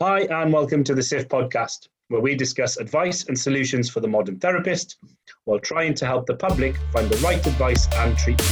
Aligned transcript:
Hi, 0.00 0.20
and 0.30 0.52
welcome 0.52 0.84
to 0.84 0.94
the 0.94 1.02
SIF 1.02 1.26
podcast, 1.26 1.88
where 2.06 2.20
we 2.20 2.36
discuss 2.36 2.76
advice 2.76 3.24
and 3.24 3.36
solutions 3.36 3.90
for 3.90 3.98
the 3.98 4.06
modern 4.06 4.38
therapist 4.38 4.96
while 5.42 5.58
trying 5.58 5.92
to 5.94 6.06
help 6.06 6.24
the 6.26 6.36
public 6.36 6.76
find 6.92 7.10
the 7.10 7.16
right 7.16 7.44
advice 7.44 7.88
and 7.94 8.16
treatment. 8.16 8.48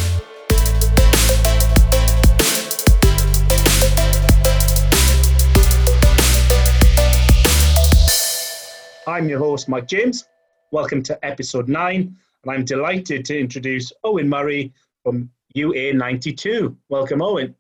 I'm 9.07 9.29
your 9.29 9.39
host, 9.39 9.69
Mike 9.69 9.87
James. 9.87 10.27
Welcome 10.73 11.05
to 11.05 11.25
episode 11.25 11.69
nine, 11.69 12.17
and 12.43 12.53
I'm 12.53 12.65
delighted 12.65 13.25
to 13.27 13.39
introduce 13.39 13.93
Eoin 14.05 14.27
Murray 14.27 14.73
from 15.05 15.31
UA92. 15.57 16.75
Welcome, 16.89 17.21
Eoin. 17.21 17.55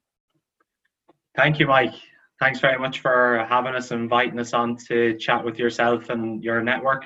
Thank 1.36 1.60
you, 1.60 1.68
Mike 1.68 1.94
thanks 2.40 2.60
very 2.60 2.78
much 2.78 3.00
for 3.00 3.44
having 3.48 3.74
us 3.74 3.90
and 3.90 4.02
inviting 4.02 4.38
us 4.38 4.52
on 4.52 4.76
to 4.88 5.16
chat 5.18 5.44
with 5.44 5.58
yourself 5.58 6.10
and 6.10 6.42
your 6.42 6.62
network. 6.62 7.04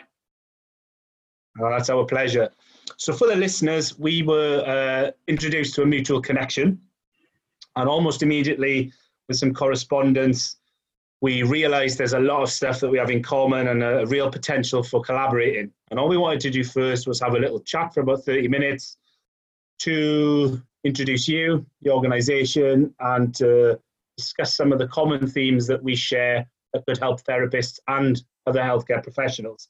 Oh, 1.60 1.70
that's 1.70 1.90
our 1.90 2.04
pleasure. 2.04 2.50
So, 2.96 3.12
for 3.12 3.26
the 3.26 3.36
listeners, 3.36 3.98
we 3.98 4.22
were 4.22 4.62
uh, 4.66 5.10
introduced 5.26 5.74
to 5.76 5.82
a 5.82 5.86
mutual 5.86 6.20
connection, 6.20 6.80
and 7.76 7.88
almost 7.88 8.22
immediately, 8.22 8.92
with 9.28 9.38
some 9.38 9.52
correspondence, 9.54 10.56
we 11.20 11.42
realized 11.42 11.98
there's 11.98 12.14
a 12.14 12.20
lot 12.20 12.42
of 12.42 12.50
stuff 12.50 12.80
that 12.80 12.88
we 12.88 12.98
have 12.98 13.10
in 13.10 13.22
common 13.22 13.68
and 13.68 13.82
a, 13.82 14.06
real 14.06 14.30
potential 14.30 14.82
for 14.82 15.02
collaborating. 15.02 15.70
And 15.90 16.00
all 16.00 16.08
we 16.08 16.16
wanted 16.16 16.40
to 16.40 16.50
do 16.50 16.64
first 16.64 17.06
was 17.06 17.20
have 17.20 17.34
a 17.34 17.38
little 17.38 17.60
chat 17.60 17.92
for 17.92 18.00
about 18.00 18.24
30 18.24 18.48
minutes 18.48 18.96
to 19.80 20.60
introduce 20.84 21.28
you, 21.28 21.66
the 21.82 21.90
organization, 21.90 22.94
and 23.00 23.34
to 23.34 23.78
discuss 24.20 24.56
some 24.56 24.72
of 24.72 24.78
the 24.78 24.88
common 24.88 25.26
themes 25.26 25.66
that 25.66 25.82
we 25.82 25.94
share 25.96 26.46
that 26.72 26.84
could 26.86 26.98
help 26.98 27.22
therapists 27.22 27.78
and 27.88 28.22
other 28.46 28.60
healthcare 28.60 29.02
professionals. 29.02 29.68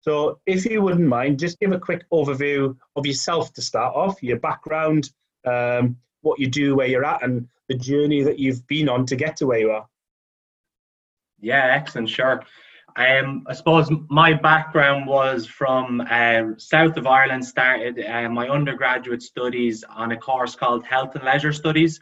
So, 0.00 0.40
if 0.46 0.64
you 0.64 0.82
wouldn't 0.82 1.06
mind, 1.06 1.38
just 1.38 1.60
give 1.60 1.72
a 1.72 1.78
quick 1.78 2.04
overview 2.12 2.76
of 2.96 3.06
yourself 3.06 3.52
to 3.54 3.62
start 3.62 3.94
off, 3.94 4.22
your 4.22 4.40
background, 4.40 5.10
um, 5.46 5.96
what 6.22 6.40
you 6.40 6.48
do, 6.48 6.74
where 6.74 6.88
you're 6.88 7.04
at, 7.04 7.22
and 7.22 7.46
the 7.68 7.76
journey 7.76 8.22
that 8.22 8.38
you've 8.38 8.66
been 8.66 8.88
on 8.88 9.06
to 9.06 9.16
get 9.16 9.36
to 9.36 9.46
where 9.46 9.60
you 9.60 9.70
are. 9.70 9.86
Yeah, 11.40 11.66
excellent, 11.70 12.08
sure. 12.08 12.42
Um, 12.96 13.44
I 13.46 13.54
suppose 13.54 13.90
my 14.10 14.34
background 14.34 15.06
was 15.06 15.46
from 15.46 16.02
uh, 16.10 16.42
south 16.58 16.96
of 16.96 17.06
Ireland. 17.06 17.44
Started 17.44 18.04
uh, 18.04 18.28
my 18.28 18.48
undergraduate 18.48 19.22
studies 19.22 19.82
on 19.88 20.12
a 20.12 20.16
course 20.16 20.54
called 20.54 20.84
Health 20.84 21.14
and 21.14 21.24
Leisure 21.24 21.52
Studies, 21.52 22.00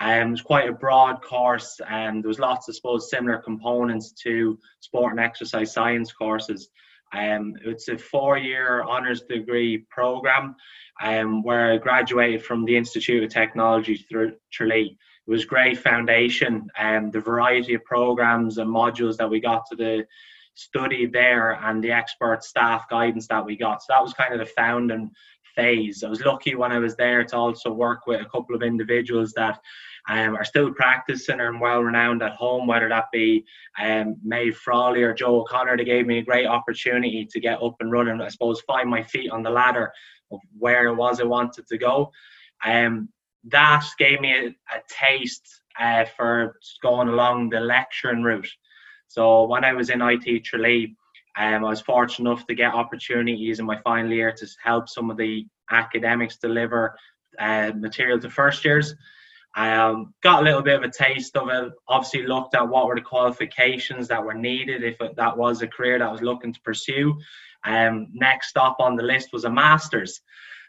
um, 0.00 0.28
it 0.28 0.30
was 0.30 0.42
quite 0.42 0.68
a 0.68 0.72
broad 0.72 1.22
course, 1.22 1.80
and 1.88 2.22
there 2.22 2.28
was 2.28 2.38
lots, 2.38 2.68
I 2.68 2.72
suppose, 2.72 3.10
similar 3.10 3.38
components 3.38 4.12
to 4.22 4.58
sport 4.80 5.12
and 5.12 5.20
exercise 5.20 5.72
science 5.72 6.12
courses. 6.12 6.68
Um, 7.12 7.54
it's 7.64 7.88
a 7.88 7.98
four-year 7.98 8.84
honours 8.84 9.22
degree 9.22 9.78
program, 9.90 10.54
um, 11.02 11.42
where 11.42 11.72
I 11.72 11.78
graduated 11.78 12.44
from 12.44 12.64
the 12.64 12.76
Institute 12.76 13.24
of 13.24 13.30
Technology 13.30 13.96
through 13.96 14.34
Tralee. 14.52 14.96
It 15.26 15.30
was 15.30 15.44
great 15.44 15.78
foundation, 15.78 16.68
and 16.78 17.06
um, 17.06 17.10
the 17.10 17.20
variety 17.20 17.74
of 17.74 17.84
programs 17.84 18.58
and 18.58 18.70
modules 18.70 19.16
that 19.16 19.30
we 19.30 19.40
got 19.40 19.64
to 19.70 19.76
the 19.76 20.06
study 20.54 21.06
there, 21.06 21.52
and 21.52 21.82
the 21.82 21.92
expert 21.92 22.42
staff 22.44 22.88
guidance 22.88 23.26
that 23.28 23.44
we 23.44 23.56
got. 23.56 23.80
So 23.80 23.86
that 23.90 24.02
was 24.02 24.12
kind 24.12 24.32
of 24.32 24.40
the 24.40 24.52
founding 24.56 25.10
phase. 25.58 26.04
I 26.04 26.08
was 26.08 26.24
lucky 26.24 26.54
when 26.54 26.70
I 26.70 26.78
was 26.78 26.94
there 26.94 27.24
to 27.24 27.36
also 27.36 27.72
work 27.72 28.06
with 28.06 28.20
a 28.20 28.28
couple 28.28 28.54
of 28.54 28.62
individuals 28.62 29.32
that 29.32 29.58
um, 30.08 30.36
are 30.36 30.44
still 30.44 30.72
practicing 30.72 31.40
and 31.40 31.60
well 31.60 31.80
renowned 31.80 32.22
at 32.22 32.36
home, 32.36 32.68
whether 32.68 32.88
that 32.88 33.06
be 33.12 33.44
um, 33.76 34.16
Maeve 34.22 34.56
Frawley 34.56 35.02
or 35.02 35.12
Joe 35.12 35.40
O'Connor. 35.40 35.76
They 35.76 35.84
gave 35.84 36.06
me 36.06 36.18
a 36.18 36.22
great 36.22 36.46
opportunity 36.46 37.26
to 37.28 37.40
get 37.40 37.60
up 37.60 37.74
and 37.80 37.90
running, 37.90 38.20
I 38.20 38.28
suppose, 38.28 38.60
find 38.60 38.88
my 38.88 39.02
feet 39.02 39.32
on 39.32 39.42
the 39.42 39.50
ladder 39.50 39.92
of 40.30 40.38
where 40.56 40.86
it 40.86 40.94
was 40.94 41.20
I 41.20 41.24
wanted 41.24 41.66
to 41.66 41.76
go. 41.76 42.12
Um, 42.64 43.08
that 43.48 43.84
gave 43.98 44.20
me 44.20 44.32
a, 44.32 44.46
a 44.46 44.80
taste 44.88 45.48
uh, 45.80 46.04
for 46.16 46.60
going 46.82 47.08
along 47.08 47.50
the 47.50 47.60
lecturing 47.60 48.22
route. 48.22 48.50
So 49.08 49.44
when 49.44 49.64
I 49.64 49.72
was 49.72 49.90
in 49.90 50.02
IT 50.02 50.44
Tralee, 50.44 50.94
um, 51.38 51.64
I 51.64 51.70
was 51.70 51.80
fortunate 51.80 52.28
enough 52.28 52.46
to 52.48 52.54
get 52.54 52.74
opportunities 52.74 53.60
in 53.60 53.64
my 53.64 53.78
final 53.82 54.12
year 54.12 54.32
to 54.32 54.46
help 54.62 54.88
some 54.88 55.08
of 55.08 55.16
the 55.16 55.46
academics 55.70 56.36
deliver 56.36 56.96
uh, 57.38 57.70
material 57.76 58.18
to 58.18 58.28
first 58.28 58.64
years. 58.64 58.94
I 59.54 59.74
um, 59.74 60.14
got 60.20 60.40
a 60.40 60.44
little 60.44 60.62
bit 60.62 60.76
of 60.76 60.82
a 60.82 60.90
taste 60.90 61.36
of 61.36 61.48
it. 61.48 61.72
Obviously, 61.86 62.26
looked 62.26 62.56
at 62.56 62.68
what 62.68 62.86
were 62.86 62.96
the 62.96 63.02
qualifications 63.02 64.08
that 64.08 64.24
were 64.24 64.34
needed 64.34 64.82
if 64.82 65.00
it, 65.00 65.14
that 65.16 65.36
was 65.36 65.62
a 65.62 65.68
career 65.68 66.00
that 66.00 66.08
I 66.08 66.12
was 66.12 66.22
looking 66.22 66.52
to 66.52 66.60
pursue. 66.60 67.14
Um, 67.64 68.08
next 68.12 68.56
up 68.56 68.76
on 68.80 68.96
the 68.96 69.04
list 69.04 69.32
was 69.32 69.44
a 69.44 69.50
master's. 69.50 70.20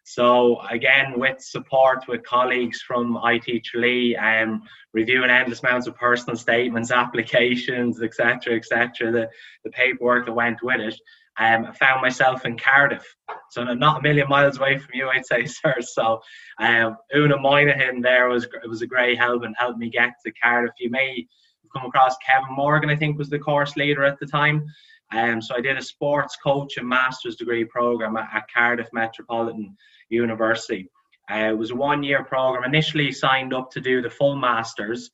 So 0.04 0.62
again, 0.70 1.14
with 1.20 1.42
support 1.42 2.08
with 2.08 2.24
colleagues 2.24 2.82
from 2.82 3.20
IT 3.24 3.64
Tralee, 3.64 4.16
um, 4.18 4.64
reviewing 4.94 5.30
endless 5.30 5.62
amounts 5.62 5.88
of 5.88 5.96
personal 5.96 6.36
statements, 6.36 6.92
applications, 7.04 8.02
etc., 8.02 8.56
etc., 8.56 9.12
the, 9.12 9.30
the 9.64 9.70
paperwork 9.72 10.26
that 10.26 10.34
went 10.34 10.62
with 10.64 10.80
it, 10.80 11.00
um, 11.40 11.66
I 11.66 11.72
found 11.72 12.02
myself 12.02 12.46
in 12.46 12.58
Cardiff, 12.58 13.16
so 13.50 13.64
not 13.64 14.00
a 14.00 14.02
million 14.02 14.28
miles 14.28 14.58
away 14.58 14.78
from 14.78 14.90
you, 14.94 15.08
I'd 15.10 15.26
say, 15.26 15.46
sir. 15.48 15.76
So, 15.80 16.22
um, 16.60 16.98
Una 17.16 17.40
Moynihan 17.40 18.02
there 18.02 18.28
was 18.28 18.48
was 18.68 18.82
a 18.82 18.88
great 18.88 19.18
help 19.18 19.44
and 19.44 19.56
helped 19.58 19.80
me 19.80 19.90
get 19.90 20.14
to 20.26 20.34
Cardiff. 20.34 20.74
You 20.80 20.90
may 20.90 21.28
come 21.74 21.86
across 21.86 22.16
Kevin 22.26 22.56
Morgan, 22.56 22.90
I 22.90 22.96
think, 22.96 23.18
was 23.18 23.30
the 23.30 23.40
course 23.40 23.78
leader 23.78 24.04
at 24.04 24.20
the 24.20 24.26
time. 24.26 24.66
Um, 25.12 25.42
so 25.42 25.56
I 25.56 25.62
did 25.62 25.78
a 25.78 25.82
sports 25.82 26.36
coach 26.36 26.78
and 26.78 26.88
master's 26.88 27.36
degree 27.36 27.66
program 27.66 28.16
at, 28.18 28.30
at 28.34 28.46
Cardiff 28.54 28.90
Metropolitan 28.94 29.76
University. 30.10 30.90
Uh, 31.32 31.50
it 31.52 31.58
was 31.58 31.72
a 31.72 31.76
one-year 31.76 32.24
program. 32.24 32.64
Initially 32.64 33.12
signed 33.12 33.54
up 33.54 33.72
to 33.72 33.82
do 33.82 34.02
the 34.02 34.10
full 34.10 34.36
masters, 34.36 35.12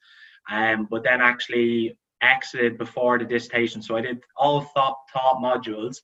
um, 0.49 0.87
but 0.89 1.03
then 1.03 1.21
actually 1.21 1.97
exited 2.21 2.77
before 2.77 3.19
the 3.19 3.25
dissertation. 3.25 3.81
So 3.81 3.95
I 3.95 4.01
did 4.01 4.19
all 4.37 4.61
taught 4.73 5.41
modules, 5.41 5.97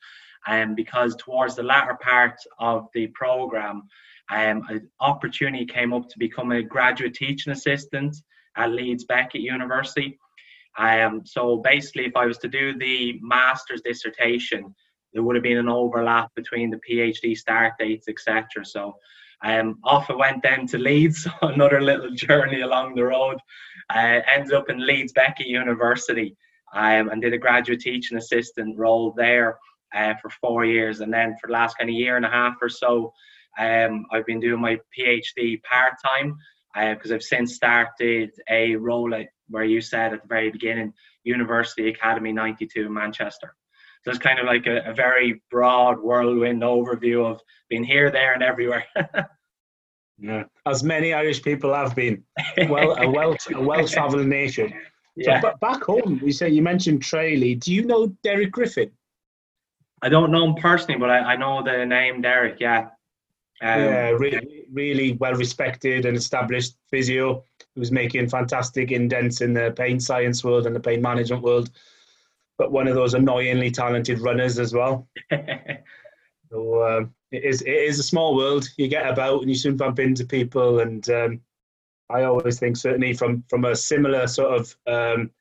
um, 0.48 0.76
because 0.76 1.16
towards 1.18 1.56
the 1.56 1.64
latter 1.64 1.98
part 2.02 2.36
of 2.60 2.88
the 2.94 3.08
program, 3.08 3.84
um, 4.30 4.64
an 4.70 4.90
opportunity 5.00 5.66
came 5.66 5.94
up 5.94 6.08
to 6.10 6.20
become 6.20 6.52
a 6.52 6.64
graduate 6.64 7.14
teaching 7.14 7.54
assistant 7.54 8.16
at 8.56 8.72
Leeds 8.72 9.06
Beckett 9.06 9.42
University. 9.42 10.18
Um, 10.78 11.22
so 11.26 11.58
basically, 11.58 12.06
if 12.06 12.16
I 12.16 12.26
was 12.26 12.38
to 12.40 12.48
do 12.48 12.78
the 12.78 13.20
master's 13.22 13.82
dissertation, 13.82 14.74
there 15.14 15.24
would 15.24 15.36
have 15.36 15.44
been 15.44 15.58
an 15.58 15.70
overlap 15.70 16.34
between 16.36 16.70
the 16.70 16.80
PhD 16.90 17.38
start 17.38 17.74
dates, 17.78 18.08
etc. 18.08 18.66
So 18.66 18.96
um, 19.44 19.80
off 19.84 20.10
I 20.10 20.16
went 20.16 20.44
then 20.44 20.68
to 20.68 20.78
Leeds, 20.78 21.28
another 21.42 21.82
little 21.82 22.12
journey 22.12 22.62
along 22.62 22.96
the 22.96 23.06
road. 23.06 23.38
Uh, 23.90 24.22
ended 24.34 24.54
up 24.54 24.70
in 24.70 24.86
Leeds 24.86 25.12
Beckett 25.14 25.48
University 25.48 26.36
um, 26.74 27.10
and 27.10 27.22
did 27.22 27.34
a 27.34 27.38
graduate 27.38 27.82
teaching 27.82 28.18
assistant 28.18 28.78
role 28.78 29.14
there 29.18 29.58
uh, 29.94 30.14
for 30.22 30.30
four 30.30 30.64
years. 30.66 31.02
And 31.02 31.14
then 31.14 31.36
for 31.42 31.48
the 31.48 31.54
last 31.54 31.78
kind 31.78 31.90
of 31.90 31.96
year 31.96 32.16
and 32.16 32.26
a 32.26 32.30
half 32.30 32.56
or 32.62 32.70
so, 32.70 33.14
um, 33.60 34.06
I've 34.12 34.26
been 34.26 34.40
doing 34.40 34.62
my 34.62 34.80
PhD 34.98 35.62
part 35.64 35.94
time 36.04 36.38
because 36.74 37.12
uh, 37.12 37.16
I've 37.16 37.24
since 37.24 37.56
started 37.56 38.32
a 38.50 38.76
role 38.76 39.14
at, 39.14 39.28
where 39.50 39.64
you 39.64 39.82
said 39.82 40.14
at 40.14 40.22
the 40.22 40.28
very 40.28 40.52
beginning, 40.52 40.94
University 41.24 41.90
Academy 41.90 42.32
92 42.32 42.86
in 42.86 42.94
Manchester. 42.94 43.56
So 44.04 44.10
it's 44.10 44.20
kind 44.20 44.40
of 44.40 44.46
like 44.46 44.66
a, 44.66 44.90
a 44.90 44.94
very 44.94 45.42
broad 45.52 46.00
whirlwind 46.00 46.64
overview 46.64 47.26
of 47.26 47.40
being 47.70 47.84
here, 47.84 48.10
there, 48.10 48.34
and 48.34 48.42
everywhere. 48.42 48.86
yeah, 50.18 50.44
as 50.66 50.84
many 50.84 51.14
Irish 51.14 51.44
people 51.44 51.74
have 51.74 51.96
been. 51.96 52.24
Well, 52.68 52.96
a 52.98 53.08
well 53.12 53.36
a 53.54 53.62
well 53.62 53.88
travelled 53.88 54.26
nation. 54.26 54.74
Yeah. 55.16 55.40
So, 55.40 55.50
but 55.50 55.60
back 55.60 55.84
home, 55.84 56.20
you 56.24 56.32
say 56.32 56.50
you 56.50 56.64
mentioned 56.64 57.04
Tralee. 57.04 57.56
Do 57.56 57.74
you 57.74 57.86
know 57.86 58.08
Derek 58.24 58.52
Griffin? 58.52 58.92
I 60.02 60.10
don't 60.10 60.32
know 60.32 60.46
him 60.46 60.56
personally, 60.56 61.00
but 61.00 61.12
I, 61.12 61.34
I 61.34 61.36
know 61.36 61.62
the 61.64 61.86
name 61.86 62.22
Derek. 62.22 62.60
Yeah. 62.60 62.88
Um, 63.62 63.80
yeah, 63.80 64.10
really, 64.10 64.66
really 64.72 65.12
well 65.14 65.36
respected 65.36 66.06
and 66.06 66.18
established 66.18 66.78
physio 66.90 67.44
who's 67.76 67.92
making 67.92 68.28
fantastic 68.28 68.92
indents 68.92 69.42
in 69.42 69.54
the 69.54 69.72
pain 69.78 70.00
science 70.00 70.44
world 70.44 70.66
and 70.66 70.76
the 70.76 70.80
pain 70.80 71.02
management 71.02 71.44
world 71.44 71.70
but 72.62 72.72
one 72.72 72.88
of 72.88 72.94
those 72.94 73.16
annoyingly 73.16 73.72
talented 73.72 74.20
runners 74.20 74.60
as 74.60 74.72
well. 74.72 75.08
so 76.52 76.88
um, 76.88 77.12
it 77.32 77.44
is 77.44 77.64
it 77.64 77.74
is 77.74 77.98
a 77.98 78.04
small 78.04 78.36
world. 78.36 78.70
You 78.78 78.88
get 78.88 79.10
about 79.10 79.42
and 79.42 79.50
you 79.50 79.56
soon 79.56 79.78
bump 79.78 79.98
into 79.98 80.26
people, 80.26 80.82
and 80.82 81.10
um, 81.10 81.42
I 82.12 82.22
always 82.22 82.60
think 82.60 82.78
certainly 82.78 83.14
from 83.14 83.44
from 83.50 83.66
a 83.66 83.76
similar 83.76 84.28
sort 84.28 84.60
of 84.60 84.76
um, 84.86 85.32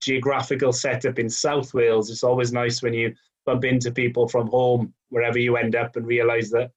geographical 0.00 0.72
setup 0.72 1.18
in 1.18 1.28
South 1.28 1.74
Wales, 1.74 2.08
it's 2.08 2.24
always 2.24 2.50
nice 2.50 2.82
when 2.82 2.94
you 2.94 3.14
bump 3.44 3.66
into 3.66 3.90
people 3.90 4.26
from 4.26 4.48
home 4.48 4.94
wherever 5.10 5.38
you 5.38 5.58
end 5.58 5.76
up 5.76 5.96
and 5.96 6.06
realise 6.06 6.50
that 6.50 6.70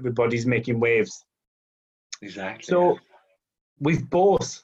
everybody's 0.00 0.46
making 0.46 0.80
waves. 0.80 1.24
Exactly. 2.22 2.64
So 2.64 2.98
we've 3.80 4.08
both 4.08 4.62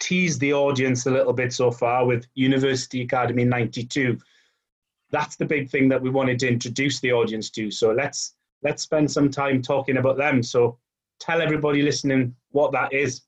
teased 0.00 0.40
the 0.40 0.54
audience 0.54 1.06
a 1.06 1.10
little 1.10 1.32
bit 1.32 1.52
so 1.52 1.70
far 1.70 2.06
with 2.06 2.26
University 2.34 3.02
Academy 3.02 3.44
92. 3.44 4.18
That's 5.10 5.36
the 5.36 5.44
big 5.44 5.68
thing 5.70 5.88
that 5.88 6.00
we 6.00 6.10
wanted 6.10 6.38
to 6.40 6.48
introduce 6.48 7.00
the 7.00 7.12
audience 7.12 7.50
to. 7.50 7.70
So 7.70 7.92
let's 7.92 8.34
let's 8.62 8.82
spend 8.82 9.10
some 9.10 9.30
time 9.30 9.62
talking 9.62 9.96
about 9.96 10.16
them. 10.16 10.42
So 10.42 10.78
tell 11.18 11.42
everybody 11.42 11.82
listening 11.82 12.34
what 12.50 12.72
that 12.72 12.92
is. 12.92 13.22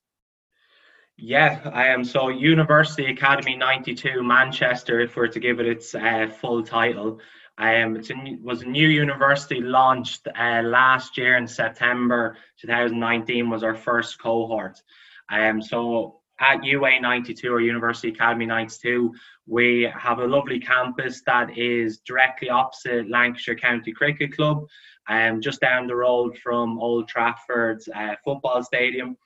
Yeah, 1.18 1.60
I 1.72 1.86
am. 1.86 2.04
So 2.04 2.28
University 2.28 3.06
Academy 3.06 3.54
92 3.54 4.22
Manchester, 4.22 5.00
if 5.00 5.14
we're 5.14 5.28
to 5.28 5.40
give 5.40 5.60
it 5.60 5.66
its 5.66 5.94
uh, 5.94 6.28
full 6.40 6.62
title. 6.62 7.20
Um, 7.62 7.94
it 7.94 8.42
was 8.42 8.62
a 8.62 8.66
new 8.66 8.88
university 8.88 9.60
launched 9.60 10.26
uh, 10.26 10.62
last 10.64 11.16
year 11.16 11.36
in 11.36 11.46
September 11.46 12.36
2019 12.60 13.48
was 13.48 13.62
our 13.62 13.76
first 13.76 14.18
cohort. 14.18 14.82
Um, 15.30 15.62
so 15.62 16.18
at 16.40 16.64
UA 16.64 17.00
92 17.00 17.48
or 17.48 17.60
University 17.60 18.08
Academy 18.08 18.46
92, 18.46 19.14
we 19.46 19.88
have 19.96 20.18
a 20.18 20.26
lovely 20.26 20.58
campus 20.58 21.22
that 21.24 21.56
is 21.56 21.98
directly 21.98 22.50
opposite 22.50 23.08
Lancashire 23.08 23.54
County 23.54 23.92
Cricket 23.92 24.34
Club, 24.34 24.66
um, 25.08 25.40
just 25.40 25.60
down 25.60 25.86
the 25.86 25.94
road 25.94 26.36
from 26.38 26.80
Old 26.80 27.06
Trafford's 27.06 27.88
uh, 27.94 28.16
football 28.24 28.64
stadium. 28.64 29.16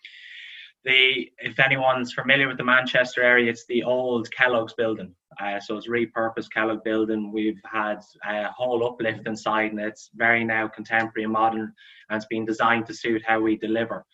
The, 0.87 1.29
if 1.39 1.59
anyone's 1.59 2.13
familiar 2.13 2.47
with 2.47 2.59
the 2.59 2.65
Manchester 2.65 3.21
area, 3.21 3.51
it's 3.51 3.67
the 3.67 3.83
old 3.83 4.31
Kellogg's 4.31 4.73
building. 4.75 5.13
Uh, 5.41 5.59
so 5.59 5.77
it's 5.77 5.89
repurposed 5.89 6.53
Kellogg 6.55 6.85
building. 6.85 7.33
We've 7.33 7.61
had 7.65 7.99
a 8.25 8.53
whole 8.53 8.87
uplift 8.87 9.27
inside, 9.27 9.73
and 9.73 9.81
it's 9.81 10.11
very 10.15 10.45
now 10.45 10.69
contemporary 10.69 11.25
and 11.25 11.33
modern, 11.33 11.73
and 12.09 12.17
it's 12.17 12.27
been 12.27 12.47
designed 12.47 12.87
to 12.87 12.95
suit 12.95 13.23
how 13.27 13.41
we 13.41 13.57
deliver. 13.57 14.07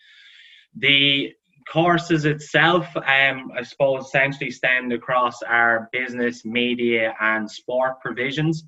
The 0.74 1.34
courses 1.70 2.24
itself, 2.24 2.86
um, 2.96 3.52
I 3.54 3.62
suppose, 3.64 4.06
essentially 4.06 4.50
stemmed 4.50 4.94
across 4.94 5.42
our 5.42 5.90
business, 5.92 6.42
media, 6.44 7.14
and 7.20 7.50
sport 7.50 8.00
provisions. 8.00 8.64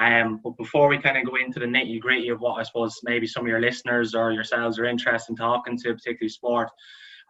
Um, 0.00 0.40
but 0.42 0.56
before 0.56 0.88
we 0.88 0.98
kind 0.98 1.18
of 1.18 1.26
go 1.26 1.36
into 1.36 1.60
the 1.60 1.66
nitty 1.66 2.00
gritty 2.00 2.30
of 2.30 2.40
what 2.40 2.54
I 2.54 2.62
suppose 2.62 2.98
maybe 3.02 3.26
some 3.26 3.44
of 3.44 3.48
your 3.48 3.60
listeners 3.60 4.14
or 4.14 4.32
yourselves 4.32 4.78
are 4.78 4.86
interested 4.86 5.32
in 5.32 5.36
talking 5.36 5.76
to, 5.76 5.94
particularly 5.94 6.30
sport, 6.30 6.70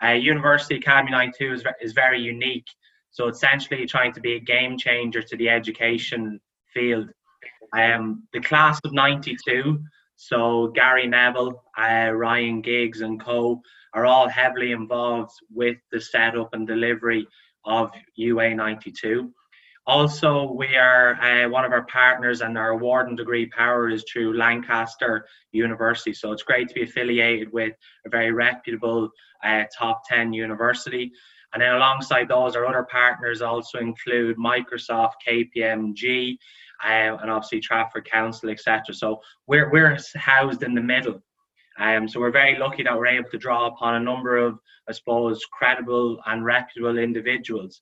uh, 0.04 0.10
University 0.10 0.76
Academy 0.76 1.10
92 1.10 1.52
is, 1.52 1.64
is 1.80 1.92
very 1.92 2.20
unique. 2.20 2.66
So 3.10 3.28
essentially 3.28 3.86
trying 3.86 4.12
to 4.14 4.20
be 4.20 4.34
a 4.34 4.40
game 4.40 4.78
changer 4.78 5.22
to 5.22 5.36
the 5.36 5.48
education 5.48 6.40
field. 6.72 7.10
Um, 7.74 8.24
the 8.32 8.40
class 8.40 8.80
of 8.84 8.92
92, 8.92 9.80
so 10.16 10.68
Gary 10.68 11.06
Neville, 11.06 11.62
uh, 11.78 12.10
Ryan 12.12 12.60
Giggs 12.60 13.00
and 13.00 13.20
co 13.20 13.60
are 13.94 14.06
all 14.06 14.28
heavily 14.28 14.72
involved 14.72 15.32
with 15.50 15.76
the 15.90 16.00
setup 16.00 16.54
and 16.54 16.66
delivery 16.66 17.26
of 17.64 17.90
UA 18.14 18.54
92. 18.54 19.32
Also, 19.86 20.52
we 20.52 20.76
are 20.76 21.14
uh, 21.20 21.48
one 21.48 21.64
of 21.64 21.72
our 21.72 21.84
partners, 21.86 22.40
and 22.40 22.56
our 22.56 22.70
award 22.70 23.08
and 23.08 23.16
degree 23.16 23.46
power 23.46 23.90
is 23.90 24.04
through 24.10 24.36
Lancaster 24.36 25.26
University. 25.50 26.12
So 26.12 26.32
it's 26.32 26.44
great 26.44 26.68
to 26.68 26.74
be 26.74 26.82
affiliated 26.82 27.52
with 27.52 27.74
a 28.06 28.08
very 28.08 28.32
reputable 28.32 29.10
uh, 29.42 29.64
top 29.76 30.02
10 30.08 30.32
university. 30.32 31.10
And 31.52 31.60
then 31.60 31.74
alongside 31.74 32.28
those, 32.28 32.54
our 32.54 32.64
other 32.64 32.86
partners 32.90 33.42
also 33.42 33.78
include 33.78 34.36
Microsoft, 34.38 35.14
KPMG, 35.26 36.38
uh, 36.84 37.16
and 37.20 37.30
obviously 37.30 37.60
Trafford 37.60 38.08
Council, 38.08 38.50
etc. 38.50 38.94
So 38.94 39.20
we're, 39.46 39.70
we're 39.70 39.98
housed 40.16 40.62
in 40.62 40.74
the 40.74 40.80
middle 40.80 41.20
um, 41.78 42.08
so 42.08 42.20
we're 42.20 42.30
very 42.30 42.58
lucky 42.58 42.82
that 42.82 42.96
we're 42.96 43.06
able 43.06 43.30
to 43.30 43.38
draw 43.38 43.66
upon 43.66 43.94
a 43.94 44.00
number 44.00 44.36
of, 44.36 44.58
I 44.88 44.92
suppose, 44.92 45.40
credible 45.52 46.20
and 46.26 46.44
reputable 46.44 46.98
individuals. 46.98 47.80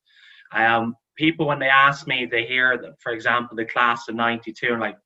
Um, 0.52 0.96
people, 1.20 1.46
when 1.46 1.58
they 1.58 1.68
ask 1.68 2.06
me, 2.06 2.24
they 2.24 2.44
hear, 2.46 2.78
that, 2.78 3.00
for 3.00 3.12
example, 3.12 3.54
the 3.56 3.66
class 3.66 4.08
of 4.08 4.14
92, 4.14 4.72
and 4.72 4.80
like, 4.80 4.96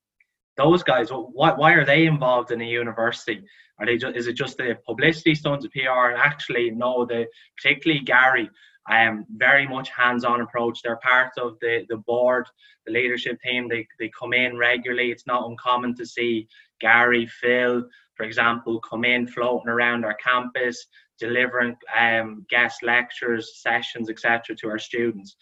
those 0.56 0.84
guys, 0.84 1.08
why, 1.10 1.52
why 1.52 1.72
are 1.72 1.84
they 1.84 2.06
involved 2.06 2.52
in 2.52 2.60
a 2.60 2.64
university? 2.64 3.42
Are 3.80 3.86
they 3.86 3.96
just, 3.96 4.16
is 4.16 4.28
it 4.28 4.34
just 4.34 4.56
the 4.56 4.78
publicity 4.86 5.34
stunts 5.34 5.64
of 5.64 5.72
PR? 5.72 6.10
And 6.10 6.18
actually, 6.18 6.70
no, 6.70 7.04
the 7.04 7.26
particularly 7.60 8.04
Gary, 8.04 8.48
I 8.86 9.06
um, 9.06 9.26
very 9.36 9.66
much 9.66 9.88
hands-on 9.90 10.42
approach. 10.42 10.80
They're 10.82 10.96
part 10.96 11.32
of 11.38 11.58
the 11.60 11.86
the 11.88 11.96
board, 11.96 12.46
the 12.86 12.92
leadership 12.92 13.38
team. 13.42 13.66
They 13.66 13.86
they 13.98 14.10
come 14.16 14.34
in 14.34 14.58
regularly. 14.58 15.10
It's 15.10 15.26
not 15.26 15.48
uncommon 15.48 15.96
to 15.96 16.06
see 16.06 16.46
Gary, 16.80 17.26
Phil, 17.26 17.82
for 18.14 18.24
example, 18.24 18.80
come 18.80 19.04
in 19.04 19.26
floating 19.26 19.68
around 19.68 20.04
our 20.04 20.14
campus, 20.14 20.86
delivering 21.18 21.76
um, 21.98 22.44
guest 22.48 22.82
lectures, 22.82 23.60
sessions, 23.62 24.10
etc. 24.10 24.54
to 24.56 24.68
our 24.68 24.78
students. 24.78 25.36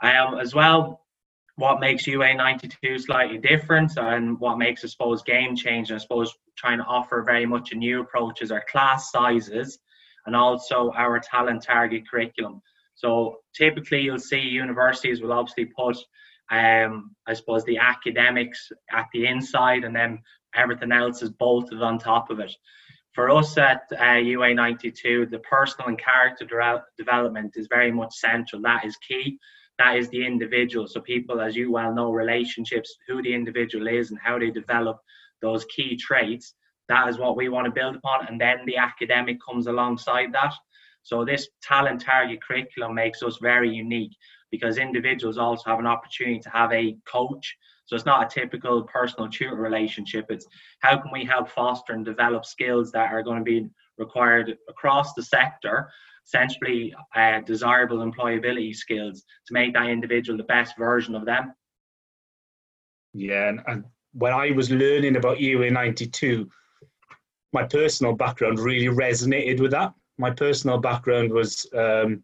Um, 0.00 0.38
as 0.38 0.54
well, 0.54 1.04
what 1.56 1.80
makes 1.80 2.06
UA 2.06 2.34
92 2.34 3.00
slightly 3.00 3.38
different 3.38 3.96
and 3.96 4.38
what 4.38 4.58
makes, 4.58 4.84
I 4.84 4.88
suppose, 4.88 5.22
game 5.22 5.56
change, 5.56 5.90
I 5.90 5.98
suppose, 5.98 6.32
trying 6.56 6.78
to 6.78 6.84
offer 6.84 7.22
very 7.22 7.46
much 7.46 7.72
a 7.72 7.74
new 7.74 8.00
approach 8.00 8.42
is 8.42 8.52
our 8.52 8.64
class 8.70 9.10
sizes 9.10 9.78
and 10.26 10.36
also 10.36 10.92
our 10.96 11.18
talent 11.18 11.64
target 11.64 12.08
curriculum. 12.08 12.62
So 12.94 13.38
typically 13.54 14.02
you'll 14.02 14.18
see 14.18 14.38
universities 14.38 15.20
will 15.20 15.32
obviously 15.32 15.66
put 15.66 15.96
um, 16.50 17.14
I 17.26 17.34
suppose 17.34 17.64
the 17.64 17.78
academics 17.78 18.70
at 18.90 19.06
the 19.12 19.26
inside 19.26 19.84
and 19.84 19.94
then 19.94 20.20
everything 20.54 20.92
else 20.92 21.22
is 21.22 21.30
bolted 21.30 21.82
on 21.82 21.98
top 21.98 22.30
of 22.30 22.40
it. 22.40 22.52
For 23.12 23.30
us 23.30 23.58
at 23.58 23.82
uh, 24.00 24.14
UA 24.14 24.54
92, 24.54 25.26
the 25.26 25.40
personal 25.40 25.88
and 25.88 25.98
character 25.98 26.44
de- 26.44 26.84
development 26.96 27.54
is 27.56 27.66
very 27.68 27.90
much 27.90 28.14
central. 28.14 28.62
That 28.62 28.84
is 28.84 28.96
key. 28.96 29.38
That 29.78 29.96
is 29.96 30.08
the 30.08 30.26
individual. 30.26 30.88
So, 30.88 31.00
people, 31.00 31.40
as 31.40 31.54
you 31.54 31.70
well 31.70 31.94
know, 31.94 32.10
relationships, 32.10 32.96
who 33.06 33.22
the 33.22 33.34
individual 33.34 33.86
is, 33.86 34.10
and 34.10 34.18
how 34.22 34.38
they 34.38 34.50
develop 34.50 34.98
those 35.40 35.64
key 35.66 35.96
traits. 35.96 36.54
That 36.88 37.08
is 37.08 37.18
what 37.18 37.36
we 37.36 37.48
want 37.48 37.66
to 37.66 37.70
build 37.70 37.96
upon. 37.96 38.26
And 38.26 38.40
then 38.40 38.58
the 38.66 38.76
academic 38.76 39.38
comes 39.46 39.66
alongside 39.66 40.32
that. 40.32 40.54
So, 41.02 41.24
this 41.24 41.48
talent 41.62 42.00
target 42.00 42.42
curriculum 42.42 42.94
makes 42.94 43.22
us 43.22 43.38
very 43.40 43.70
unique 43.70 44.16
because 44.50 44.78
individuals 44.78 45.38
also 45.38 45.70
have 45.70 45.78
an 45.78 45.86
opportunity 45.86 46.40
to 46.40 46.50
have 46.50 46.72
a 46.72 46.96
coach 47.04 47.56
so 47.88 47.96
it's 47.96 48.04
not 48.04 48.22
a 48.22 48.40
typical 48.40 48.82
personal 48.82 49.30
tutor 49.30 49.56
relationship. 49.56 50.26
It's 50.28 50.46
how 50.80 50.98
can 50.98 51.10
we 51.10 51.24
help 51.24 51.48
foster 51.48 51.94
and 51.94 52.04
develop 52.04 52.44
skills 52.44 52.92
that 52.92 53.10
are 53.10 53.22
going 53.22 53.38
to 53.38 53.44
be 53.44 53.66
required 53.96 54.58
across 54.68 55.14
the 55.14 55.22
sector, 55.22 55.90
essentially 56.28 56.94
uh, 57.16 57.40
desirable 57.40 57.98
employability 57.98 58.74
skills 58.74 59.24
to 59.46 59.54
make 59.54 59.72
that 59.74 59.88
individual 59.88 60.36
the 60.36 60.44
best 60.44 60.76
version 60.76 61.14
of 61.14 61.24
them. 61.24 61.52
Yeah, 63.14 63.48
and, 63.48 63.60
and 63.66 63.84
when 64.12 64.32
I 64.32 64.50
was 64.50 64.70
learning 64.70 65.16
about 65.16 65.40
UA 65.40 65.70
92, 65.70 66.48
my 67.52 67.64
personal 67.64 68.12
background 68.14 68.58
really 68.58 68.94
resonated 68.94 69.60
with 69.60 69.70
that. 69.70 69.94
My 70.18 70.30
personal 70.30 70.78
background 70.78 71.32
was 71.32 71.66
um, 71.74 72.22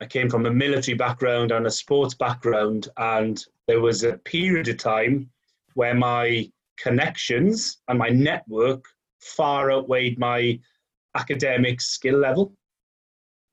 I 0.00 0.06
came 0.06 0.28
from 0.28 0.46
a 0.46 0.50
military 0.50 0.96
background 0.96 1.52
and 1.52 1.66
a 1.66 1.70
sports 1.70 2.14
background, 2.14 2.88
and 2.98 3.42
there 3.68 3.80
was 3.80 4.04
a 4.04 4.18
period 4.18 4.68
of 4.68 4.76
time 4.76 5.30
where 5.74 5.94
my 5.94 6.50
connections 6.76 7.78
and 7.88 7.98
my 7.98 8.08
network 8.08 8.84
far 9.20 9.70
outweighed 9.70 10.18
my 10.18 10.58
academic 11.14 11.80
skill 11.80 12.18
level. 12.18 12.52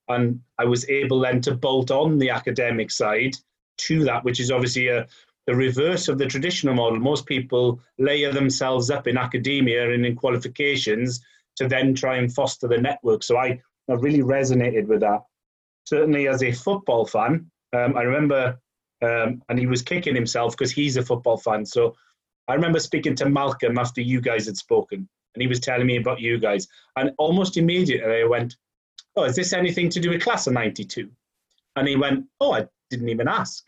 And 0.10 0.42
I 0.58 0.66
was 0.66 0.90
able 0.90 1.20
then 1.20 1.42
to 1.42 1.56
bolt 1.56 1.92
on 1.92 2.18
the 2.18 2.30
academic 2.30 2.92
side 2.92 3.36
to 3.78 4.04
that, 4.06 4.24
which 4.24 4.40
is 4.40 4.52
obviously 4.52 4.88
a, 4.88 5.08
the 5.48 5.56
reverse 5.56 6.08
of 6.08 6.18
the 6.18 6.26
traditional 6.26 6.74
model. 6.74 7.00
Most 7.00 7.26
people 7.26 7.80
layer 7.98 8.32
themselves 8.32 8.90
up 8.90 9.08
in 9.08 9.18
academia 9.18 9.94
and 9.94 10.06
in 10.06 10.16
qualifications 10.16 11.22
to 11.56 11.68
then 11.68 11.94
try 11.94 12.18
and 12.18 12.34
foster 12.34 12.68
the 12.68 12.78
network. 12.78 13.24
So 13.24 13.38
I, 13.38 13.62
I 13.90 13.94
really 13.94 14.22
resonated 14.22 14.88
with 14.88 15.02
that. 15.02 15.22
Certainly 15.86 16.28
as 16.28 16.44
a 16.44 16.52
football 16.52 17.06
fan, 17.06 17.50
um, 17.74 17.96
I 17.96 18.02
remember 18.02 18.60
um, 19.02 19.42
and 19.50 19.58
he 19.58 19.66
was 19.66 19.82
kicking 19.82 20.16
himself 20.16 20.58
because 20.58 20.72
he's 20.72 20.98
a 20.98 21.04
football 21.04 21.38
fan. 21.38 21.66
So 21.66 21.96
I 22.48 22.54
remember 22.54 22.80
speaking 22.80 23.16
to 23.16 23.30
Malcolm 23.30 23.78
after 23.78 24.02
you 24.02 24.22
guys 24.22 24.46
had 24.46 24.58
spoken, 24.58 25.08
and 25.36 25.42
he 25.42 25.48
was 25.48 25.60
telling 25.60 25.88
me 25.88 25.98
about 25.98 26.20
you 26.20 26.40
guys. 26.40 26.68
And 26.96 27.12
almost 27.18 27.58
immediately 27.58 28.22
I 28.22 28.26
went, 28.26 28.58
Oh, 29.16 29.24
is 29.24 29.36
this 29.36 29.54
anything 29.54 29.90
to 29.90 30.00
do 30.00 30.12
with 30.12 30.24
class 30.24 30.48
of 30.48 30.54
92? 30.54 31.10
And 31.76 31.88
he 31.88 31.96
went, 31.96 32.26
Oh, 32.40 32.54
I 32.54 32.68
didn't 32.90 33.10
even 33.10 33.28
ask. 33.28 33.66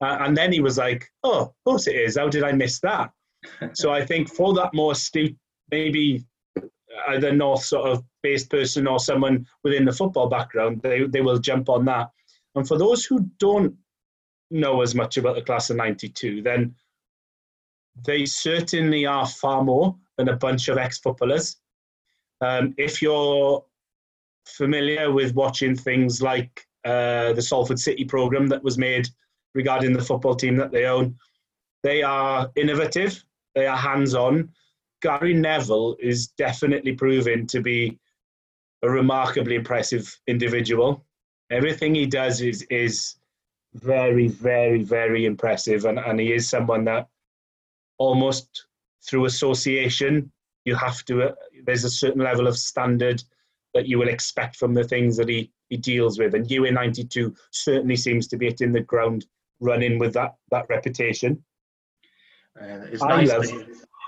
Uh, 0.00 0.18
and 0.20 0.36
then 0.36 0.52
he 0.52 0.60
was 0.60 0.78
like, 0.78 1.08
Oh, 1.22 1.40
of 1.40 1.52
course 1.64 1.86
it 1.86 1.96
is. 1.96 2.16
How 2.16 2.28
did 2.28 2.44
I 2.44 2.52
miss 2.52 2.80
that? 2.80 3.10
so 3.74 3.92
I 3.92 4.04
think 4.04 4.28
for 4.28 4.54
that 4.54 4.74
more 4.74 4.92
astute, 4.92 5.36
maybe 5.70 6.24
either 7.08 7.32
North 7.32 7.64
sort 7.64 7.88
of 7.88 8.04
based 8.22 8.50
person 8.50 8.86
or 8.86 8.98
someone 8.98 9.46
within 9.62 9.84
the 9.84 9.92
football 9.92 10.28
background, 10.28 10.80
they, 10.82 11.04
they 11.04 11.20
will 11.20 11.38
jump 11.38 11.68
on 11.68 11.84
that. 11.86 12.10
And 12.54 12.66
for 12.66 12.78
those 12.78 13.04
who 13.04 13.28
don't 13.38 13.74
know 14.50 14.82
as 14.82 14.94
much 14.94 15.16
about 15.16 15.34
the 15.34 15.42
class 15.42 15.70
of 15.70 15.76
92, 15.76 16.42
then 16.42 16.74
they 18.06 18.24
certainly 18.26 19.06
are 19.06 19.26
far 19.26 19.62
more 19.62 19.96
than 20.16 20.28
a 20.28 20.36
bunch 20.36 20.68
of 20.68 20.78
ex 20.78 20.98
footballers. 20.98 21.56
Um, 22.40 22.74
if 22.76 23.00
you're 23.00 23.64
familiar 24.46 25.12
with 25.12 25.34
watching 25.34 25.74
things 25.74 26.22
like 26.22 26.66
uh, 26.84 27.32
the 27.32 27.42
Salford 27.42 27.78
City 27.78 28.04
program 28.04 28.46
that 28.48 28.62
was 28.62 28.78
made 28.78 29.08
regarding 29.54 29.92
the 29.92 30.02
football 30.02 30.34
team 30.34 30.56
that 30.56 30.72
they 30.72 30.86
own. 30.86 31.16
They 31.82 32.02
are 32.02 32.50
innovative, 32.56 33.24
they 33.54 33.66
are 33.66 33.76
hands 33.76 34.14
on. 34.14 34.50
Gary 35.02 35.34
Neville 35.34 35.96
is 36.00 36.28
definitely 36.28 36.92
proven 36.92 37.46
to 37.48 37.60
be 37.60 37.98
a 38.82 38.90
remarkably 38.90 39.54
impressive 39.54 40.18
individual. 40.26 41.04
Everything 41.50 41.94
he 41.94 42.06
does 42.06 42.40
is, 42.40 42.62
is 42.70 43.16
very, 43.74 44.28
very, 44.28 44.82
very 44.82 45.26
impressive. 45.26 45.84
And, 45.84 45.98
and 45.98 46.18
he 46.20 46.32
is 46.32 46.48
someone 46.48 46.84
that 46.84 47.08
almost 47.98 48.66
through 49.06 49.26
association, 49.26 50.32
you 50.64 50.74
have 50.74 51.04
to, 51.04 51.22
uh, 51.22 51.34
there's 51.64 51.84
a 51.84 51.90
certain 51.90 52.22
level 52.22 52.46
of 52.46 52.56
standard 52.56 53.22
that 53.74 53.86
you 53.86 53.98
will 53.98 54.08
expect 54.08 54.56
from 54.56 54.72
the 54.72 54.84
things 54.84 55.16
that 55.16 55.28
he, 55.28 55.50
he 55.68 55.76
deals 55.76 56.18
with. 56.18 56.34
And 56.34 56.50
UA 56.50 56.72
92 56.72 57.34
certainly 57.50 57.96
seems 57.96 58.28
to 58.28 58.36
be 58.36 58.46
hitting 58.46 58.72
the 58.72 58.80
ground 58.80 59.26
running 59.60 59.98
with 59.98 60.14
that, 60.14 60.36
that 60.50 60.66
reputation. 60.68 61.44
Uh, 62.60 62.86
it's 62.90 63.02
nice, 63.02 63.28
love, 63.28 63.46
to, 63.46 63.66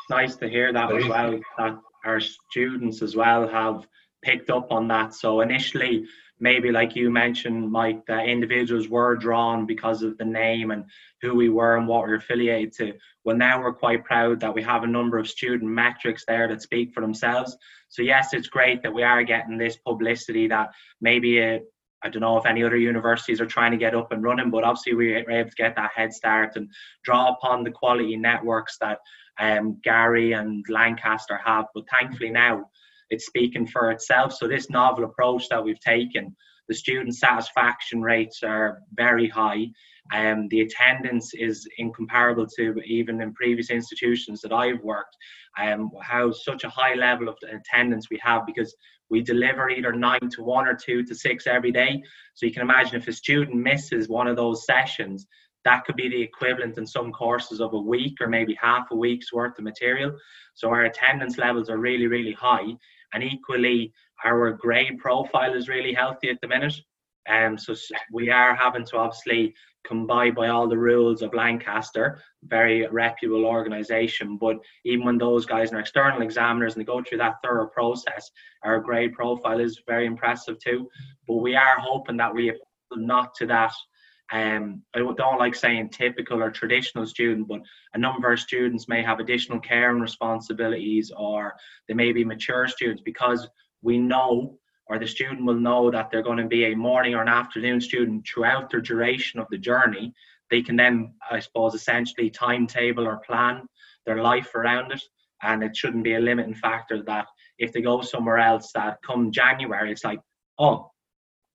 nice 0.09 0.37
to 0.37 0.49
hear 0.49 0.73
that 0.73 0.95
as 0.95 1.09
well, 1.09 1.41
that 1.59 1.79
our 2.05 2.21
students 2.21 3.03
as 3.03 3.17
well 3.17 3.49
have 3.49 3.87
picked 4.23 4.51
up 4.51 4.71
on 4.71 4.87
that. 4.89 5.15
So 5.15 5.41
initially, 5.41 6.07
maybe 6.39 6.71
like 6.71 6.95
you 6.95 7.11
mentioned, 7.11 7.71
Mike, 7.71 8.05
that 8.07 8.29
individuals 8.29 8.89
were 8.89 9.17
drawn 9.17 9.67
because 9.67 10.03
of 10.03 10.17
the 10.19 10.25
name 10.25 10.71
and 10.71 10.85
who 11.23 11.35
we 11.35 11.49
were 11.49 11.77
and 11.77 11.89
what 11.89 12.05
we 12.05 12.11
we're 12.11 12.17
affiliated 12.17 12.73
to. 12.75 12.93
Well, 13.25 13.37
now 13.37 13.61
we're 13.61 13.73
quite 13.73 14.05
proud 14.05 14.41
that 14.41 14.55
we 14.55 14.63
have 14.63 14.85
a 14.85 14.89
number 14.89 15.19
of 15.19 15.29
student 15.29 15.71
metrics 15.71 16.25
there 16.27 16.47
that 16.49 16.63
speak 16.63 16.93
for 16.93 17.01
themselves. 17.01 17.57
So 17.97 18.03
yes, 18.03 18.35
it's 18.35 18.49
great 18.49 18.83
that 18.83 18.93
we 18.93 19.03
are 19.03 19.25
getting 19.25 19.57
this 19.57 19.79
publicity 19.79 20.49
that 20.49 20.69
maybe 21.01 21.43
uh, 21.43 21.61
I 22.03 22.11
don't 22.11 22.21
know 22.21 22.37
if 22.37 22.45
any 22.45 22.63
other 22.63 22.77
universities 22.77 23.41
are 23.41 23.47
trying 23.47 23.71
to 23.71 23.79
get 23.79 23.95
up 23.95 24.13
and 24.13 24.23
running, 24.23 24.51
but 24.51 24.65
obviously 24.65 24.93
we 24.93 25.15
are 25.15 25.31
able 25.31 25.49
to 25.49 25.57
get 25.57 25.77
that 25.77 25.93
head 25.97 26.13
start 26.13 26.57
and 26.57 26.71
draw 27.05 27.31
upon 27.33 27.65
the 27.65 27.71
quality 27.71 28.15
networks 28.19 28.77
that 28.83 28.99
um, 29.41 29.81
Gary 29.83 30.33
and 30.33 30.63
Lancaster 30.69 31.41
have. 31.43 31.65
But 31.75 31.85
thankfully 31.89 32.29
now 32.29 32.67
it's 33.09 33.25
speaking 33.25 33.67
for 33.67 33.91
itself. 33.91 34.35
So 34.35 34.47
this 34.47 34.69
novel 34.69 35.05
approach 35.05 35.49
that 35.49 35.65
we've 35.65 35.81
taken, 35.81 36.37
the 36.69 36.75
student 36.75 37.17
satisfaction 37.17 38.03
rates 38.03 38.43
are 38.43 38.81
very 38.93 39.27
high. 39.27 39.69
Um, 40.13 40.49
the 40.49 40.61
attendance 40.61 41.35
is 41.35 41.67
incomparable 41.79 42.47
to 42.57 42.81
even 42.85 43.21
in 43.21 43.35
previous 43.35 43.71
institutions 43.71 44.41
that 44.43 44.53
I've 44.53 44.83
worked. 44.83 45.17
Um, 45.59 45.91
how 46.03 46.33
such 46.33 46.65
a 46.65 46.69
high 46.69 46.95
level 46.95 47.29
of 47.29 47.37
attendance 47.51 48.09
we 48.11 48.21
have 48.23 48.47
because 48.47 48.75
we 49.09 49.23
deliver 49.23 49.71
either 49.71 49.93
nine 49.93 50.29
to 50.31 50.43
one 50.43 50.67
or 50.67 50.75
two 50.75 51.05
to 51.05 51.15
six 51.15 51.47
every 51.47 51.73
day. 51.73 52.03
So 52.35 52.47
you 52.47 52.53
can 52.53 52.63
imagine 52.63 52.97
if 52.97 53.09
a 53.09 53.13
student 53.13 53.57
misses 53.57 54.09
one 54.09 54.27
of 54.27 54.37
those 54.37 54.67
sessions, 54.67 55.27
that 55.65 55.85
could 55.85 55.97
be 55.97 56.09
the 56.09 56.23
equivalent 56.23 56.79
in 56.79 56.87
some 56.87 57.13
courses 57.13 57.61
of 57.61 57.73
a 57.73 57.79
week 57.79 58.21
or 58.21 58.29
maybe 58.29 58.57
half 58.61 58.91
a 58.93 58.97
week's 58.97 59.33
worth 59.33 59.59
of 59.59 59.65
material. 59.65 60.13
So 60.55 60.69
our 60.69 60.85
attendance 60.85 61.39
levels 61.39 61.69
are 61.69 61.79
really, 61.79 62.07
really 62.07 62.33
high. 62.33 62.77
And 63.13 63.23
equally, 63.23 63.93
our 64.25 64.53
grade 64.53 64.99
profile 64.99 65.55
is 65.55 65.69
really 65.69 65.93
healthy 65.93 66.31
at 66.31 66.41
the 66.41 66.49
minute. 66.49 66.75
Um, 67.29 67.59
so 67.59 67.75
we 68.13 68.31
are 68.31 68.55
having 68.55 68.85
to 68.87 68.99
obviously 68.99 69.55
comply 69.87 70.31
by 70.31 70.49
all 70.49 70.69
the 70.69 70.77
rules 70.77 71.23
of 71.23 71.35
Lancaster, 71.35 72.21
very 72.45 72.87
reputable 72.89 73.45
organisation. 73.45 74.37
But 74.37 74.57
even 74.85 75.07
when 75.07 75.19
those 75.19 75.47
guys 75.47 75.73
are 75.73 75.79
external 75.79 76.23
examiners 76.23 76.75
and 76.75 76.81
they 76.81 76.87
go 76.87 77.03
through 77.03 77.19
that 77.19 77.37
thorough 77.43 77.69
process, 77.69 78.31
our 78.65 78.81
grade 78.81 79.13
profile 79.13 79.61
is 79.61 79.83
very 79.87 80.07
impressive 80.07 80.59
too. 80.59 80.89
But 81.27 81.37
we 81.37 81.55
are 81.55 81.79
hoping 81.79 82.17
that 82.19 82.35
we 82.35 82.53
not 82.95 83.35
to 83.37 83.47
that. 83.47 83.73
Um, 84.33 84.83
I 84.95 84.99
don't 84.99 85.39
like 85.39 85.55
saying 85.55 85.91
typical 85.91 86.43
or 86.43 86.51
traditional 86.51 87.07
student, 87.07 87.47
but 87.47 87.61
a 87.95 87.99
number 87.99 88.33
of 88.33 88.41
students 88.41 88.89
may 88.89 89.03
have 89.03 89.21
additional 89.21 89.61
care 89.61 89.91
and 89.91 90.03
responsibilities, 90.03 91.13
or 91.17 91.55
they 91.87 91.95
may 91.95 92.13
be 92.13 92.25
mature 92.25 92.67
students 92.67 93.03
because 93.05 93.49
we 93.83 93.99
know 93.99 94.59
or 94.89 94.99
the 94.99 95.07
student 95.07 95.45
will 95.45 95.59
know 95.59 95.91
that 95.91 96.11
they're 96.11 96.23
going 96.23 96.39
to 96.39 96.47
be 96.47 96.67
a 96.67 96.77
morning 96.77 97.15
or 97.15 97.23
an 97.23 97.29
afternoon 97.29 97.81
student 97.81 98.27
throughout 98.27 98.71
their 98.71 98.81
duration 98.81 99.41
of 99.41 99.47
the 99.51 99.59
journey, 99.59 100.13
they 100.51 100.63
can 100.63 100.77
then, 100.77 101.15
I 101.31 101.41
suppose, 101.41 101.75
essentially 101.75 102.31
timetable 102.31 103.07
or 103.07 103.17
plan 103.19 103.69
their 104.05 104.23
life 104.23 104.55
around 104.55 104.93
it. 104.93 105.03
And 105.43 105.63
it 105.63 105.77
shouldn't 105.77 106.05
be 106.05 106.15
a 106.15 106.21
limiting 106.21 106.55
factor 106.55 107.03
that 107.03 107.27
if 107.59 107.73
they 107.73 107.83
go 107.83 108.01
somewhere 108.01 108.39
else, 108.39 108.73
that 108.73 109.03
come 109.03 109.33
January, 109.33 109.91
it's 109.91 110.05
like, 110.05 110.21
oh, 110.59 110.91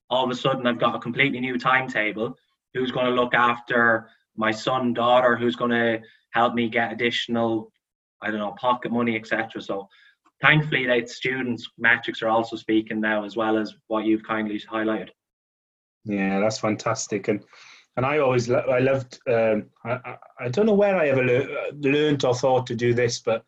all 0.09 0.25
of 0.25 0.29
a 0.29 0.35
sudden 0.35 0.67
I've 0.67 0.79
got 0.79 0.95
a 0.95 0.99
completely 0.99 1.39
new 1.39 1.57
timetable. 1.57 2.35
Who's 2.73 2.91
going 2.91 3.05
to 3.05 3.13
look 3.13 3.33
after 3.33 4.09
my 4.35 4.51
son, 4.51 4.93
daughter? 4.93 5.35
Who's 5.35 5.55
going 5.55 5.71
to 5.71 6.01
help 6.31 6.53
me 6.53 6.69
get 6.69 6.91
additional, 6.91 7.71
I 8.21 8.29
don't 8.29 8.39
know, 8.39 8.51
pocket 8.51 8.91
money, 8.91 9.15
etc. 9.15 9.61
So 9.61 9.87
thankfully 10.41 10.85
that 10.87 11.09
students 11.09 11.69
metrics 11.77 12.21
are 12.21 12.29
also 12.29 12.55
speaking 12.55 12.99
now 12.99 13.23
as 13.23 13.35
well 13.35 13.57
as 13.57 13.73
what 13.87 14.05
you've 14.05 14.23
kindly 14.23 14.59
highlighted. 14.59 15.09
Yeah 16.05 16.39
that's 16.39 16.59
fantastic. 16.59 17.27
And 17.27 17.43
and 17.97 18.05
i 18.05 18.19
always 18.19 18.49
i 18.49 18.79
loved 18.79 19.19
um, 19.27 19.65
I, 19.83 20.15
I 20.39 20.47
don't 20.47 20.65
know 20.65 20.73
where 20.73 20.95
i 20.95 21.09
ever 21.09 21.25
le- 21.25 21.73
learned 21.73 22.23
or 22.23 22.33
thought 22.33 22.65
to 22.67 22.75
do 22.75 22.93
this 22.93 23.19
but 23.19 23.43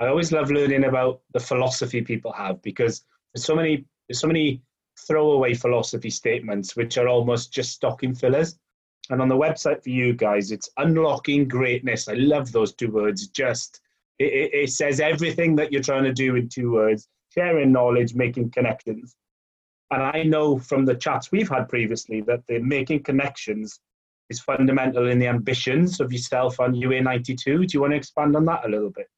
i 0.00 0.06
always 0.06 0.32
love 0.32 0.50
learning 0.50 0.84
about 0.84 1.20
the 1.34 1.40
philosophy 1.40 2.00
people 2.00 2.32
have 2.32 2.62
because 2.62 3.04
there's 3.34 3.44
so 3.44 3.54
many 3.54 3.84
there's 4.08 4.20
so 4.20 4.28
many 4.28 4.62
throwaway 4.98 5.54
philosophy 5.54 6.10
statements 6.10 6.76
which 6.76 6.98
are 6.98 7.08
almost 7.08 7.52
just 7.52 7.72
stocking 7.72 8.14
fillers. 8.14 8.58
And 9.10 9.20
on 9.20 9.28
the 9.28 9.36
website 9.36 9.82
for 9.82 9.90
you 9.90 10.12
guys 10.12 10.52
it's 10.52 10.70
unlocking 10.76 11.48
greatness. 11.48 12.08
I 12.08 12.14
love 12.14 12.52
those 12.52 12.74
two 12.74 12.90
words 12.90 13.28
just 13.28 13.80
it, 14.22 14.50
it, 14.54 14.70
says 14.70 15.00
everything 15.00 15.56
that 15.56 15.72
you're 15.72 15.82
trying 15.82 16.04
to 16.04 16.12
do 16.12 16.36
in 16.36 16.48
two 16.48 16.72
words 16.72 17.08
sharing 17.34 17.72
knowledge, 17.72 18.14
making 18.14 18.50
connections. 18.50 19.16
And 19.90 20.02
I 20.02 20.22
know 20.22 20.58
from 20.58 20.84
the 20.84 20.94
chats 20.94 21.32
we've 21.32 21.48
had 21.48 21.68
previously 21.68 22.20
that 22.22 22.46
the 22.46 22.58
making 22.58 23.02
connections 23.02 23.80
is 24.30 24.40
fundamental 24.40 25.08
in 25.08 25.18
the 25.18 25.26
ambitions 25.26 26.00
of 26.00 26.12
yourself 26.12 26.58
and 26.58 26.74
UA92. 26.74 27.44
Do 27.44 27.66
you 27.72 27.80
want 27.80 27.92
to 27.92 27.96
expand 27.96 28.34
on 28.36 28.44
that 28.46 28.64
a 28.64 28.68
little 28.68 28.90
bit? 28.90 29.08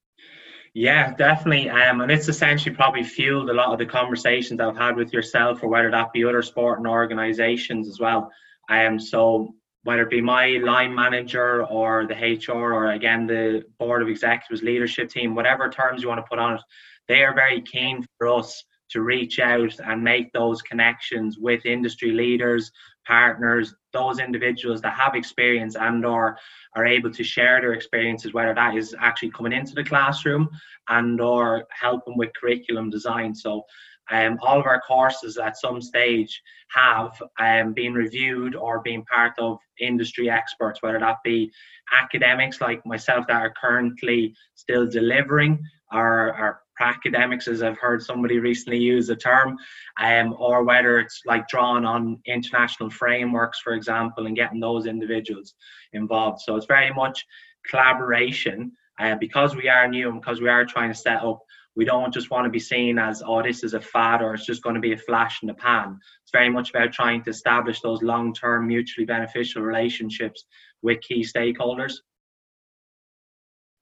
Yeah, 0.74 1.14
definitely. 1.14 1.70
Um, 1.70 2.00
and 2.00 2.10
it's 2.10 2.28
essentially 2.28 2.74
probably 2.74 3.04
fueled 3.04 3.48
a 3.48 3.54
lot 3.54 3.72
of 3.72 3.78
the 3.78 3.86
conversations 3.86 4.58
I've 4.58 4.76
had 4.76 4.96
with 4.96 5.12
yourself, 5.12 5.62
or 5.62 5.68
whether 5.68 5.90
that 5.92 6.12
be 6.12 6.24
other 6.24 6.42
sporting 6.42 6.86
organisations 6.86 7.88
as 7.88 8.00
well. 8.00 8.30
Um, 8.68 8.98
so 8.98 9.54
whether 9.84 10.02
it 10.02 10.10
be 10.10 10.20
my 10.20 10.58
line 10.62 10.94
manager 10.94 11.64
or 11.66 12.06
the 12.06 12.14
HR 12.14 12.72
or 12.72 12.92
again 12.92 13.26
the 13.26 13.64
board 13.78 14.02
of 14.02 14.08
executives 14.08 14.62
leadership 14.62 15.08
team, 15.08 15.34
whatever 15.34 15.68
terms 15.68 16.02
you 16.02 16.08
want 16.08 16.18
to 16.18 16.28
put 16.28 16.38
on 16.38 16.54
it, 16.54 16.60
they 17.06 17.22
are 17.22 17.34
very 17.34 17.60
keen 17.62 18.04
for 18.18 18.28
us 18.28 18.64
to 18.90 19.02
reach 19.02 19.38
out 19.38 19.78
and 19.80 20.02
make 20.02 20.32
those 20.32 20.62
connections 20.62 21.38
with 21.38 21.66
industry 21.66 22.12
leaders, 22.12 22.70
partners, 23.06 23.74
those 23.92 24.18
individuals 24.18 24.80
that 24.80 24.94
have 24.94 25.14
experience 25.14 25.76
and 25.76 26.04
or 26.04 26.38
are 26.76 26.86
able 26.86 27.10
to 27.10 27.24
share 27.24 27.60
their 27.60 27.72
experiences, 27.72 28.32
whether 28.32 28.54
that 28.54 28.74
is 28.76 28.94
actually 28.98 29.30
coming 29.30 29.52
into 29.52 29.74
the 29.74 29.84
classroom 29.84 30.48
and 30.88 31.20
or 31.20 31.64
helping 31.70 32.16
with 32.16 32.30
curriculum 32.40 32.90
design. 32.90 33.34
So 33.34 33.64
um, 34.10 34.38
all 34.42 34.60
of 34.60 34.66
our 34.66 34.80
courses 34.80 35.38
at 35.38 35.56
some 35.56 35.80
stage 35.80 36.42
have 36.74 37.12
um, 37.38 37.72
been 37.72 37.94
reviewed 37.94 38.54
or 38.54 38.80
been 38.80 39.04
part 39.04 39.32
of 39.38 39.58
industry 39.80 40.28
experts, 40.28 40.82
whether 40.82 40.98
that 40.98 41.18
be 41.24 41.50
academics 41.92 42.60
like 42.60 42.84
myself 42.84 43.26
that 43.28 43.40
are 43.40 43.54
currently 43.60 44.34
still 44.54 44.86
delivering, 44.86 45.58
or, 45.92 46.60
academics, 46.80 47.46
as 47.46 47.62
I've 47.62 47.78
heard 47.78 48.02
somebody 48.02 48.40
recently 48.40 48.78
use 48.78 49.06
the 49.06 49.14
term, 49.14 49.56
um, 50.00 50.34
or 50.40 50.64
whether 50.64 50.98
it's 50.98 51.22
like 51.24 51.46
drawn 51.46 51.84
on 51.84 52.20
international 52.26 52.90
frameworks, 52.90 53.60
for 53.60 53.74
example, 53.74 54.26
and 54.26 54.34
getting 54.34 54.58
those 54.58 54.86
individuals 54.86 55.54
involved. 55.92 56.40
So 56.40 56.56
it's 56.56 56.66
very 56.66 56.92
much 56.92 57.24
collaboration. 57.70 58.72
Uh, 59.00 59.16
because 59.16 59.56
we 59.56 59.68
are 59.68 59.88
new 59.88 60.08
and 60.08 60.20
because 60.20 60.40
we 60.40 60.48
are 60.48 60.64
trying 60.64 60.88
to 60.88 60.94
set 60.94 61.20
up 61.20 61.40
we 61.76 61.84
don't 61.84 62.14
just 62.14 62.30
want 62.30 62.44
to 62.44 62.50
be 62.50 62.60
seen 62.60 62.98
as, 62.98 63.22
oh, 63.26 63.42
this 63.42 63.64
is 63.64 63.74
a 63.74 63.80
fad 63.80 64.22
or 64.22 64.34
it's 64.34 64.46
just 64.46 64.62
going 64.62 64.74
to 64.74 64.80
be 64.80 64.92
a 64.92 64.98
flash 64.98 65.42
in 65.42 65.48
the 65.48 65.54
pan. 65.54 65.98
It's 66.22 66.32
very 66.32 66.48
much 66.48 66.70
about 66.70 66.92
trying 66.92 67.22
to 67.24 67.30
establish 67.30 67.80
those 67.80 68.02
long 68.02 68.32
term, 68.32 68.68
mutually 68.68 69.06
beneficial 69.06 69.62
relationships 69.62 70.44
with 70.82 71.00
key 71.00 71.22
stakeholders. 71.22 71.94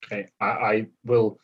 Okay, 0.05 0.27
I, 0.41 0.47
I 0.47 0.87
will 1.05 1.39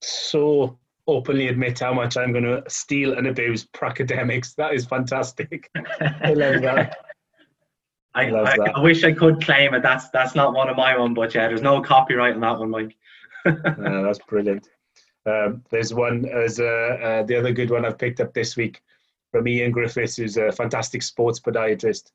so 0.00 0.78
openly 1.06 1.48
admit 1.48 1.78
how 1.78 1.92
much 1.92 2.16
I'm 2.16 2.32
going 2.32 2.44
to 2.44 2.62
steal 2.68 3.14
and 3.14 3.26
abuse 3.26 3.66
Pracademics. 3.66 4.54
That 4.56 4.74
is 4.74 4.86
fantastic. 4.86 5.70
I 6.00 6.34
love 6.34 6.62
that. 6.62 6.96
I, 8.14 8.30
I, 8.30 8.50
I, 8.50 8.56
I, 8.76 8.80
wish 8.80 9.04
I 9.04 9.12
could 9.12 9.44
claim 9.44 9.74
it. 9.74 9.82
That's 9.82 10.08
that's 10.10 10.34
not 10.34 10.54
one 10.54 10.68
of 10.68 10.76
my 10.76 10.96
own, 10.96 11.14
but 11.14 11.34
yeah, 11.34 11.46
there's 11.46 11.62
no 11.62 11.80
copyright 11.80 12.34
on 12.34 12.40
that 12.40 12.58
one, 12.58 12.70
Mike. 12.70 12.96
no, 13.46 14.02
that's 14.02 14.18
brilliant. 14.26 14.66
Um, 15.28 15.64
there's 15.70 15.92
one 15.92 16.24
as 16.26 16.58
uh, 16.60 16.64
uh, 16.64 17.22
the 17.24 17.36
other 17.36 17.52
good 17.52 17.70
one 17.70 17.84
I've 17.84 17.98
picked 17.98 18.20
up 18.20 18.32
this 18.32 18.56
week 18.56 18.82
from 19.30 19.46
Ian 19.46 19.72
Griffiths, 19.72 20.16
who's 20.16 20.36
a 20.36 20.52
fantastic 20.52 21.02
sports 21.02 21.38
podiatrist, 21.38 22.12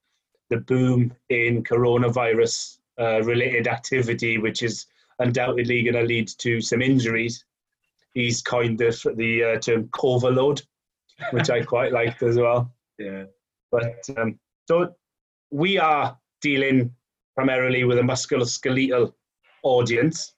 the 0.50 0.58
boom 0.58 1.14
in 1.30 1.64
coronavirus 1.64 2.80
uh, 3.00 3.22
related 3.24 3.68
activity, 3.68 4.38
which 4.38 4.64
is 4.64 4.88
undoubtedly 5.20 5.84
going 5.84 5.96
to 5.96 6.04
lead 6.04 6.28
to 6.40 6.60
some 6.62 6.82
injuries. 6.82 7.46
He's 8.14 8.42
coined 8.42 8.80
the, 8.80 9.14
the 9.16 9.44
uh, 9.44 9.60
term 9.60 9.90
overload, 10.02 10.62
which 11.32 11.50
I 11.50 11.62
quite 11.62 11.92
liked 12.00 12.24
as 12.24 12.38
well. 12.38 12.74
Yeah. 12.98 13.26
But 13.72 14.08
um, 14.18 14.40
so 14.68 14.96
we 15.52 15.78
are 15.78 16.18
dealing 16.42 16.94
primarily 17.36 17.84
with 17.84 17.98
a 17.98 18.02
musculoskeletal 18.02 19.14
audience. 19.64 20.34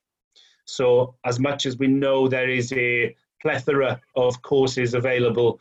So, 0.66 1.14
as 1.24 1.38
much 1.40 1.64
as 1.64 1.78
we 1.78 1.86
know 1.86 2.28
there 2.28 2.50
is 2.50 2.72
a 2.72 3.16
plethora 3.40 4.00
of 4.16 4.42
courses 4.42 4.94
available 4.94 5.60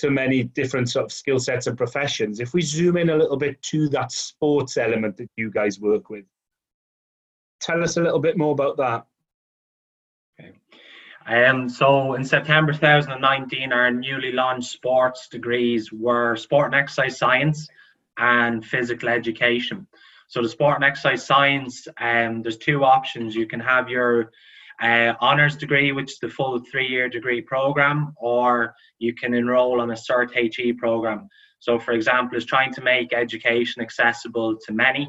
to 0.00 0.10
many 0.10 0.42
different 0.42 0.90
sort 0.90 1.04
of 1.04 1.12
skill 1.12 1.38
sets 1.38 1.68
and 1.68 1.78
professions, 1.78 2.40
if 2.40 2.52
we 2.52 2.60
zoom 2.60 2.96
in 2.96 3.10
a 3.10 3.16
little 3.16 3.36
bit 3.36 3.62
to 3.62 3.88
that 3.90 4.10
sports 4.10 4.76
element 4.76 5.16
that 5.16 5.30
you 5.36 5.50
guys 5.50 5.78
work 5.80 6.10
with, 6.10 6.24
tell 7.60 7.82
us 7.82 7.96
a 7.96 8.02
little 8.02 8.18
bit 8.18 8.36
more 8.36 8.52
about 8.52 8.76
that. 8.76 9.06
Okay. 10.40 10.52
Um, 11.26 11.68
so 11.68 12.14
in 12.14 12.24
September 12.24 12.72
2019, 12.72 13.72
our 13.72 13.92
newly 13.92 14.32
launched 14.32 14.70
sports 14.70 15.28
degrees 15.28 15.92
were 15.92 16.34
sport 16.34 16.66
and 16.66 16.74
exercise 16.74 17.16
science 17.16 17.68
and 18.18 18.64
physical 18.64 19.08
education. 19.08 19.86
So 20.32 20.40
the 20.40 20.48
sport 20.48 20.76
and 20.76 20.84
exercise 20.84 21.26
science, 21.26 21.86
um, 22.00 22.40
there's 22.40 22.56
two 22.56 22.84
options. 22.84 23.34
You 23.34 23.46
can 23.46 23.60
have 23.60 23.90
your 23.90 24.30
uh, 24.82 25.12
honors 25.20 25.58
degree, 25.58 25.92
which 25.92 26.12
is 26.12 26.18
the 26.20 26.30
full 26.30 26.58
three-year 26.58 27.10
degree 27.10 27.42
program, 27.42 28.14
or 28.16 28.74
you 28.98 29.14
can 29.14 29.34
enroll 29.34 29.82
on 29.82 29.90
a 29.90 29.94
CERT 29.94 30.30
HE 30.32 30.72
program. 30.72 31.28
So, 31.58 31.78
for 31.78 31.92
example, 31.92 32.38
is 32.38 32.46
trying 32.46 32.72
to 32.72 32.80
make 32.80 33.12
education 33.12 33.82
accessible 33.82 34.56
to 34.64 34.72
many. 34.72 35.06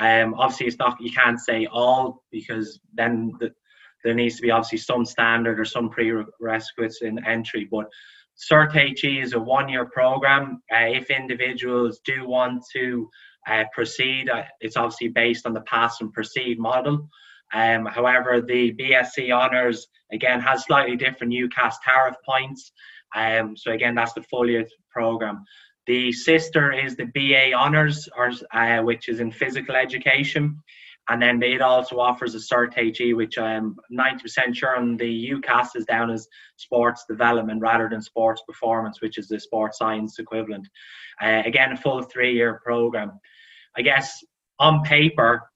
Um, 0.00 0.34
obviously, 0.34 0.66
it's 0.66 0.80
not 0.80 1.00
you 1.00 1.12
can't 1.12 1.38
say 1.38 1.68
all 1.70 2.24
because 2.32 2.80
then 2.92 3.34
the, 3.38 3.52
there 4.02 4.14
needs 4.14 4.34
to 4.34 4.42
be 4.42 4.50
obviously 4.50 4.78
some 4.78 5.04
standard 5.04 5.60
or 5.60 5.64
some 5.64 5.90
prerequisites 5.90 7.02
in 7.02 7.24
entry. 7.24 7.68
But 7.70 7.86
CERT 8.50 8.98
HE 8.98 9.20
is 9.20 9.32
a 9.32 9.38
one-year 9.38 9.86
program. 9.86 10.60
Uh, 10.72 10.88
if 10.88 11.08
individuals 11.08 12.00
do 12.04 12.26
want 12.26 12.64
to 12.72 13.08
uh, 13.46 13.64
proceed, 13.72 14.28
uh, 14.28 14.42
it's 14.60 14.76
obviously 14.76 15.08
based 15.08 15.46
on 15.46 15.54
the 15.54 15.60
pass 15.62 16.00
and 16.00 16.12
proceed 16.12 16.58
model. 16.58 17.08
Um, 17.54 17.86
however, 17.86 18.40
the 18.40 18.72
BSc 18.72 19.30
Honours 19.30 19.86
again 20.12 20.40
has 20.40 20.64
slightly 20.64 20.96
different 20.96 21.32
UCAS 21.32 21.74
tariff 21.84 22.16
points. 22.24 22.72
Um, 23.14 23.56
so 23.56 23.72
again, 23.72 23.94
that's 23.94 24.12
the 24.14 24.22
full 24.22 24.50
year 24.50 24.66
program. 24.90 25.44
The 25.86 26.12
sister 26.12 26.72
is 26.72 26.96
the 26.96 27.06
BA 27.06 27.52
Honours, 27.52 28.08
uh, 28.52 28.78
which 28.80 29.08
is 29.08 29.20
in 29.20 29.30
physical 29.30 29.76
education. 29.76 30.60
And 31.08 31.22
then 31.22 31.42
it 31.42 31.60
also 31.60 32.00
offers 32.00 32.34
a 32.34 32.38
CERT 32.38 32.96
HE, 32.96 33.14
which 33.14 33.38
I'm 33.38 33.76
90% 33.92 34.54
sure 34.54 34.76
on 34.76 34.96
the 34.96 35.30
UCAS 35.30 35.76
is 35.76 35.84
down 35.84 36.10
as 36.10 36.26
sports 36.56 37.04
development 37.08 37.60
rather 37.60 37.88
than 37.88 38.02
sports 38.02 38.42
performance, 38.46 39.00
which 39.00 39.16
is 39.16 39.28
the 39.28 39.38
sports 39.38 39.78
science 39.78 40.18
equivalent. 40.18 40.66
Uh, 41.22 41.42
again, 41.44 41.72
a 41.72 41.76
full 41.76 42.02
three 42.02 42.34
year 42.34 42.60
program. 42.64 43.12
I 43.76 43.82
guess 43.82 44.24
on 44.58 44.82
paper, 44.82 45.48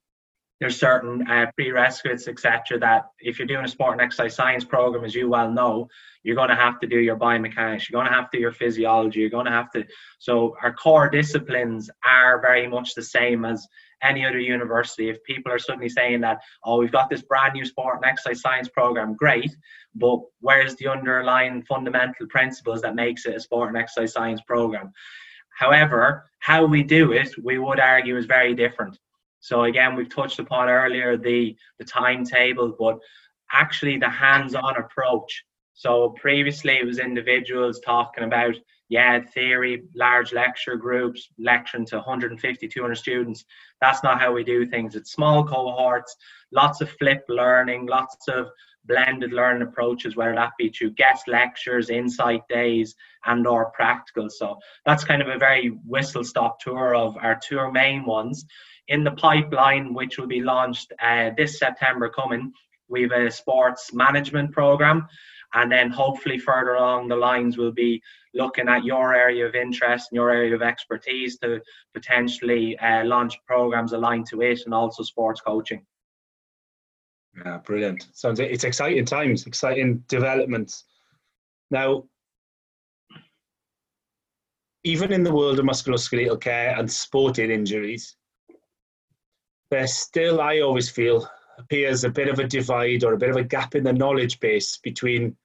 there's 0.61 0.79
certain 0.79 1.27
uh, 1.29 1.51
prerequisites, 1.57 2.29
etc. 2.29 2.79
That 2.79 3.07
if 3.19 3.39
you're 3.39 3.49
doing 3.49 3.65
a 3.65 3.69
sport 3.69 3.93
and 3.93 4.03
exercise 4.03 4.37
science 4.37 4.65
program, 4.65 5.05
as 5.05 5.15
you 5.15 5.29
well 5.29 5.51
know, 5.51 5.89
you're 6.23 6.37
going 6.37 6.51
to 6.51 6.55
have 6.55 6.79
to 6.81 6.87
do 6.87 6.99
your 6.99 7.17
biomechanics, 7.17 7.89
you're 7.89 7.99
going 7.99 8.07
to 8.07 8.17
have 8.17 8.31
to 8.31 8.37
do 8.37 8.43
your 8.43 8.53
physiology, 8.53 9.21
you're 9.21 9.31
going 9.31 9.47
to 9.47 9.53
have 9.53 9.71
to. 9.73 9.85
So 10.19 10.55
our 10.63 10.73
core 10.73 11.09
disciplines 11.09 11.91
are 12.05 12.43
very 12.43 12.69
much 12.69 12.95
the 12.95 13.03
same 13.03 13.47
as 13.47 13.67
any 14.03 14.25
other 14.25 14.39
university. 14.39 15.09
If 15.09 15.23
people 15.25 15.53
are 15.53 15.59
suddenly 15.59 15.89
saying 15.89 16.21
that, 16.23 16.41
oh, 16.65 16.79
we've 16.79 16.93
got 16.93 17.11
this 17.11 17.23
brand 17.23 17.55
new 17.55 17.65
sport 17.65 17.97
and 17.97 18.05
exercise 18.05 18.41
science 18.41 18.69
program, 18.69 19.15
great, 19.15 19.55
but 19.95 20.21
where's 20.41 20.77
the 20.77 20.89
underlying 20.89 21.63
fundamental 21.63 22.27
principles 22.29 22.81
that 22.83 22.95
makes 22.95 23.27
it 23.27 23.37
a 23.37 23.41
sport 23.41 23.69
and 23.69 23.79
exercise 23.79 24.13
science 24.13 24.41
program? 24.47 24.93
However, 25.59 26.25
how 26.39 26.65
we 26.65 26.83
do 26.83 27.13
it, 27.13 27.31
we 27.43 27.59
would 27.59 27.81
argue, 27.81 28.17
is 28.17 28.27
very 28.27 28.55
different. 28.55 28.99
So 29.41 29.65
again, 29.65 29.97
we've 29.97 30.15
touched 30.15 30.39
upon 30.39 30.69
earlier 30.69 31.17
the 31.17 31.57
the 31.79 31.85
timetable, 31.85 32.75
but 32.79 32.99
actually 33.53 33.99
the 33.99 34.09
hands-on 34.09 34.77
approach. 34.77 35.45
So 35.75 36.11
previously 36.21 36.75
it 36.79 36.87
was 36.87 36.99
individuals 36.99 37.81
talking 37.81 38.25
about 38.25 38.55
yeah 38.91 39.21
theory, 39.21 39.85
large 39.95 40.35
lecture 40.35 40.77
groups, 40.77 41.31
lecturing 41.39 41.87
to 41.87 41.97
150, 41.97 42.69
200 42.69 42.95
students. 42.95 43.45
That's 43.81 44.03
not 44.03 44.21
how 44.21 44.33
we 44.33 44.45
do 44.45 44.67
things. 44.67 44.95
It's 44.95 45.13
small 45.13 45.45
cohorts, 45.45 46.15
lots 46.53 46.83
of 46.83 46.91
flip 46.91 47.25
learning, 47.29 47.87
lots 47.87 48.29
of 48.29 48.49
blended 48.85 49.33
learning 49.33 49.63
approaches, 49.63 50.17
whether 50.17 50.35
that 50.35 50.53
be 50.59 50.69
through 50.69 50.91
guest 50.91 51.29
lectures, 51.29 51.89
insight 51.89 52.43
days, 52.49 52.95
and 53.25 53.47
or 53.47 53.71
practical. 53.71 54.29
So 54.29 54.59
that's 54.85 55.05
kind 55.05 55.23
of 55.23 55.29
a 55.29 55.39
very 55.39 55.69
whistle 55.87 56.25
stop 56.25 56.61
tour 56.61 56.95
of 56.95 57.17
our 57.17 57.39
two 57.43 57.71
main 57.73 58.05
ones 58.05 58.45
in 58.91 59.05
the 59.05 59.13
pipeline, 59.13 59.95
which 59.95 60.19
will 60.19 60.27
be 60.27 60.41
launched 60.41 60.93
uh, 61.01 61.31
this 61.37 61.59
September 61.59 62.09
coming, 62.09 62.53
we 62.89 63.03
have 63.03 63.13
a 63.13 63.31
sports 63.31 63.95
management 63.95 64.53
program. 64.53 65.07
And 65.55 65.71
then 65.71 65.91
hopefully 65.91 66.39
further 66.39 66.75
along 66.75 67.09
the 67.09 67.17
lines, 67.17 67.57
we'll 67.57 67.73
be 67.73 68.03
looking 68.35 68.69
at 68.69 68.85
your 68.85 69.15
area 69.15 69.47
of 69.47 69.55
interest 69.55 70.09
and 70.11 70.17
your 70.17 70.31
area 70.31 70.55
of 70.55 70.63
expertise 70.63 71.39
to 71.39 71.61
potentially 71.95 72.79
uh, 72.79 73.05
launch 73.05 73.37
programs 73.47 73.93
aligned 73.93 74.27
to 74.27 74.43
it 74.43 74.61
and 74.65 74.75
also 74.75 75.03
sports 75.03 75.41
coaching. 75.41 75.85
Yeah, 77.45 77.59
brilliant. 77.59 78.09
Sounds 78.13 78.41
it's 78.41 78.65
exciting 78.65 79.05
times, 79.05 79.47
exciting 79.47 80.05
developments. 80.09 80.85
Now, 81.71 82.05
even 84.85 85.13
in 85.13 85.23
the 85.23 85.35
world 85.35 85.59
of 85.59 85.65
musculoskeletal 85.65 86.41
care 86.41 86.77
and 86.77 86.91
sporting 86.91 87.51
injuries, 87.51 88.17
there 89.71 89.87
still, 89.87 90.41
I 90.41 90.61
always 90.61 90.91
feel, 90.91 91.29
appears 91.59 92.05
a 92.05 92.11
bit 92.11 92.29
of 92.29 92.39
a 92.39 92.47
divide 92.47 93.05
or 93.05 93.13
a 93.13 93.19
bit 93.19 93.31
of 93.31 93.37
a 93.37 93.45
gap 93.45 93.75
in 93.75 93.85
the 93.85 93.93
knowledge 93.93 94.41
base 94.41 94.79
between 94.79 95.37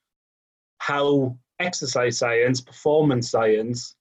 how 0.79 1.37
exercise 1.59 2.17
science, 2.17 2.61
performance 2.61 3.29
science 3.29 3.95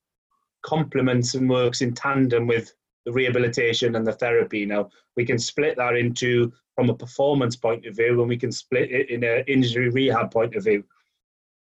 complements 0.63 1.35
and 1.35 1.49
works 1.49 1.81
in 1.81 1.93
tandem 1.93 2.47
with 2.47 2.73
the 3.05 3.11
rehabilitation 3.11 3.95
and 3.95 4.05
the 4.05 4.13
therapy. 4.13 4.65
Now, 4.65 4.89
we 5.15 5.25
can 5.25 5.37
split 5.37 5.77
that 5.77 5.95
into 5.95 6.51
from 6.73 6.89
a 6.89 6.95
performance 6.95 7.55
point 7.55 7.85
of 7.85 7.95
view 7.95 8.19
and 8.19 8.27
we 8.27 8.37
can 8.37 8.51
split 8.51 8.91
it 8.91 9.09
in 9.09 9.23
an 9.23 9.43
injury 9.47 9.89
rehab 9.89 10.31
point 10.31 10.55
of 10.55 10.63
view. 10.63 10.83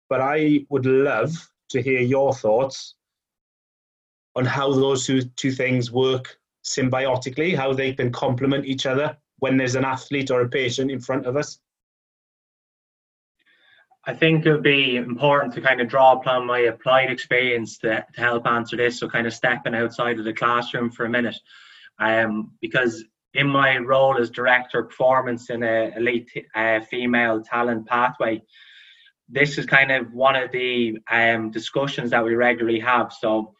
But 0.08 0.20
I 0.20 0.66
would 0.68 0.84
love 0.84 1.32
to 1.70 1.80
hear 1.80 2.00
your 2.00 2.34
thoughts 2.34 2.94
on 4.34 4.44
how 4.44 4.72
those 4.72 5.06
two, 5.06 5.22
two 5.22 5.52
things 5.52 5.92
work 5.92 6.38
symbiotically, 6.64 7.56
how 7.56 7.72
they 7.72 7.92
can 7.92 8.10
complement 8.12 8.66
each 8.66 8.86
other 8.86 9.16
when 9.38 9.56
there's 9.56 9.76
an 9.76 9.84
athlete 9.84 10.30
or 10.30 10.42
a 10.42 10.48
patient 10.48 10.90
in 10.90 11.00
front 11.00 11.26
of 11.26 11.36
us? 11.36 11.60
I 14.08 14.14
think 14.14 14.46
it 14.46 14.52
would 14.52 14.62
be 14.62 14.96
important 14.96 15.52
to 15.52 15.60
kind 15.60 15.82
of 15.82 15.88
draw 15.88 16.12
upon 16.12 16.46
my 16.46 16.60
applied 16.60 17.10
experience 17.10 17.76
to, 17.80 18.06
to 18.14 18.20
help 18.20 18.46
answer 18.46 18.74
this. 18.74 18.98
So, 18.98 19.06
kind 19.06 19.26
of 19.26 19.34
stepping 19.34 19.74
outside 19.74 20.18
of 20.18 20.24
the 20.24 20.32
classroom 20.32 20.90
for 20.90 21.04
a 21.04 21.10
minute, 21.10 21.38
um, 21.98 22.52
because 22.62 23.04
in 23.34 23.46
my 23.46 23.76
role 23.76 24.16
as 24.16 24.30
director 24.30 24.78
of 24.78 24.88
performance 24.88 25.50
in 25.50 25.62
a 25.62 25.92
elite 25.94 26.30
uh, 26.54 26.80
female 26.80 27.42
talent 27.42 27.86
pathway, 27.86 28.40
this 29.28 29.58
is 29.58 29.66
kind 29.66 29.92
of 29.92 30.14
one 30.14 30.36
of 30.36 30.52
the 30.52 30.96
um, 31.10 31.50
discussions 31.50 32.12
that 32.12 32.24
we 32.24 32.34
regularly 32.34 32.80
have. 32.80 33.12
So, 33.12 33.52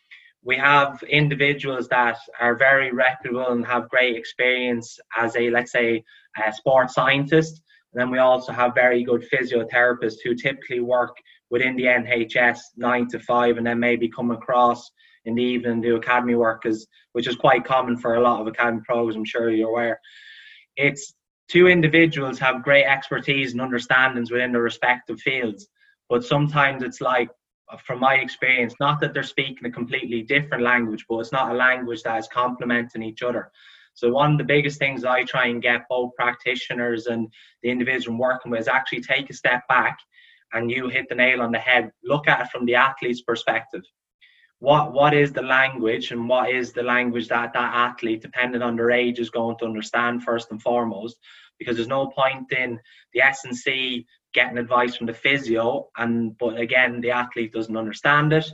we 0.43 0.57
have 0.57 1.03
individuals 1.03 1.89
that 1.89 2.17
are 2.41 2.57
very 2.57 2.91
reputable 2.91 3.51
and 3.51 3.67
have 3.67 3.91
great 3.91 4.17
experience 4.17 4.99
as 5.15 5.37
a 5.37 5.51
let's 5.51 5.73
say 5.73 6.05
a 6.43 6.55
sports 6.55 6.95
scientist 6.95 7.61
then 7.99 8.11
we 8.11 8.19
also 8.19 8.53
have 8.53 8.75
very 8.75 9.03
good 9.03 9.25
physiotherapists 9.33 10.19
who 10.23 10.35
typically 10.35 10.81
work 10.81 11.17
within 11.51 11.77
the 11.77 11.85
nhs 11.85 12.61
9 12.77 13.09
to 13.09 13.19
5 13.19 13.57
and 13.57 13.67
then 13.67 13.79
maybe 13.79 14.09
come 14.09 14.31
across 14.31 14.91
in 15.25 15.35
the 15.35 15.43
evening 15.43 15.81
do 15.81 15.97
academy 15.97 16.35
work 16.35 16.65
as, 16.67 16.87
which 17.13 17.27
is 17.27 17.37
quite 17.37 17.65
common 17.65 17.97
for 17.97 18.15
a 18.15 18.21
lot 18.21 18.41
of 18.41 18.47
academy 18.47 18.83
programs 18.85 19.17
i'm 19.17 19.25
sure 19.25 19.51
you're 19.51 19.71
aware 19.71 20.01
it's 20.77 21.15
two 21.49 21.67
individuals 21.67 22.39
have 22.39 22.63
great 22.63 22.85
expertise 22.85 23.53
and 23.53 23.61
understandings 23.61 24.31
within 24.31 24.53
their 24.53 24.63
respective 24.63 25.21
fields 25.21 25.69
but 26.09 26.25
sometimes 26.25 26.83
it's 26.83 27.01
like 27.01 27.29
from 27.85 28.01
my 28.01 28.15
experience, 28.15 28.75
not 28.81 29.01
that 29.01 29.13
they're 29.13 29.23
speaking 29.23 29.67
a 29.67 29.71
completely 29.71 30.23
different 30.23 30.65
language, 30.65 31.05
but 31.09 31.19
it's 31.19 31.33
not 31.33 31.53
a 31.53 31.55
language 31.55 32.03
that 32.03 32.19
is 32.19 32.29
complementing 32.29 33.03
each 33.03 33.23
other. 33.23 33.51
So 33.99 34.13
one 34.13 34.31
of 34.31 34.39
the 34.39 34.45
biggest 34.45 34.79
things 34.79 35.05
I 35.05 35.25
try 35.25 35.47
and 35.49 35.61
get 35.61 35.89
both 35.89 36.15
practitioners 36.15 37.07
and 37.07 37.27
the 37.65 37.71
individual 37.71 38.15
I'm 38.15 38.21
working 38.21 38.53
with 38.53 38.61
is 38.61 38.69
actually 38.69 39.01
take 39.01 39.29
a 39.29 39.35
step 39.35 39.63
back 39.69 39.99
and 40.53 40.71
you 40.71 40.89
hit 40.89 41.07
the 41.09 41.17
nail 41.17 41.43
on 41.43 41.51
the 41.51 41.59
head. 41.59 41.91
Look 42.05 42.29
at 42.29 42.41
it 42.43 42.51
from 42.53 42.65
the 42.65 42.77
athlete's 42.77 43.23
perspective. 43.23 43.83
what 44.61 44.93
what 44.93 45.15
is 45.15 45.33
the 45.33 45.43
language 45.43 46.11
and 46.13 46.29
what 46.29 46.51
is 46.51 46.73
the 46.73 46.83
language 46.83 47.29
that 47.29 47.53
that 47.53 47.75
athlete 47.75 48.23
depending 48.23 48.63
on 48.63 48.77
their 48.77 48.91
age 48.91 49.19
is 49.19 49.31
going 49.31 49.57
to 49.59 49.65
understand 49.65 50.23
first 50.23 50.51
and 50.51 50.63
foremost 50.63 51.17
because 51.59 51.77
there's 51.77 51.89
no 51.89 52.07
point 52.09 52.51
in 52.53 52.79
the 53.15 53.21
S&C 53.21 54.07
getting 54.35 54.59
advice 54.59 54.97
from 54.97 55.07
the 55.07 55.15
physio 55.15 55.89
and 55.97 56.37
but 56.39 56.59
again 56.59 57.01
the 57.01 57.11
athlete 57.11 57.53
doesn't 57.53 57.77
understand 57.77 58.33
it 58.33 58.47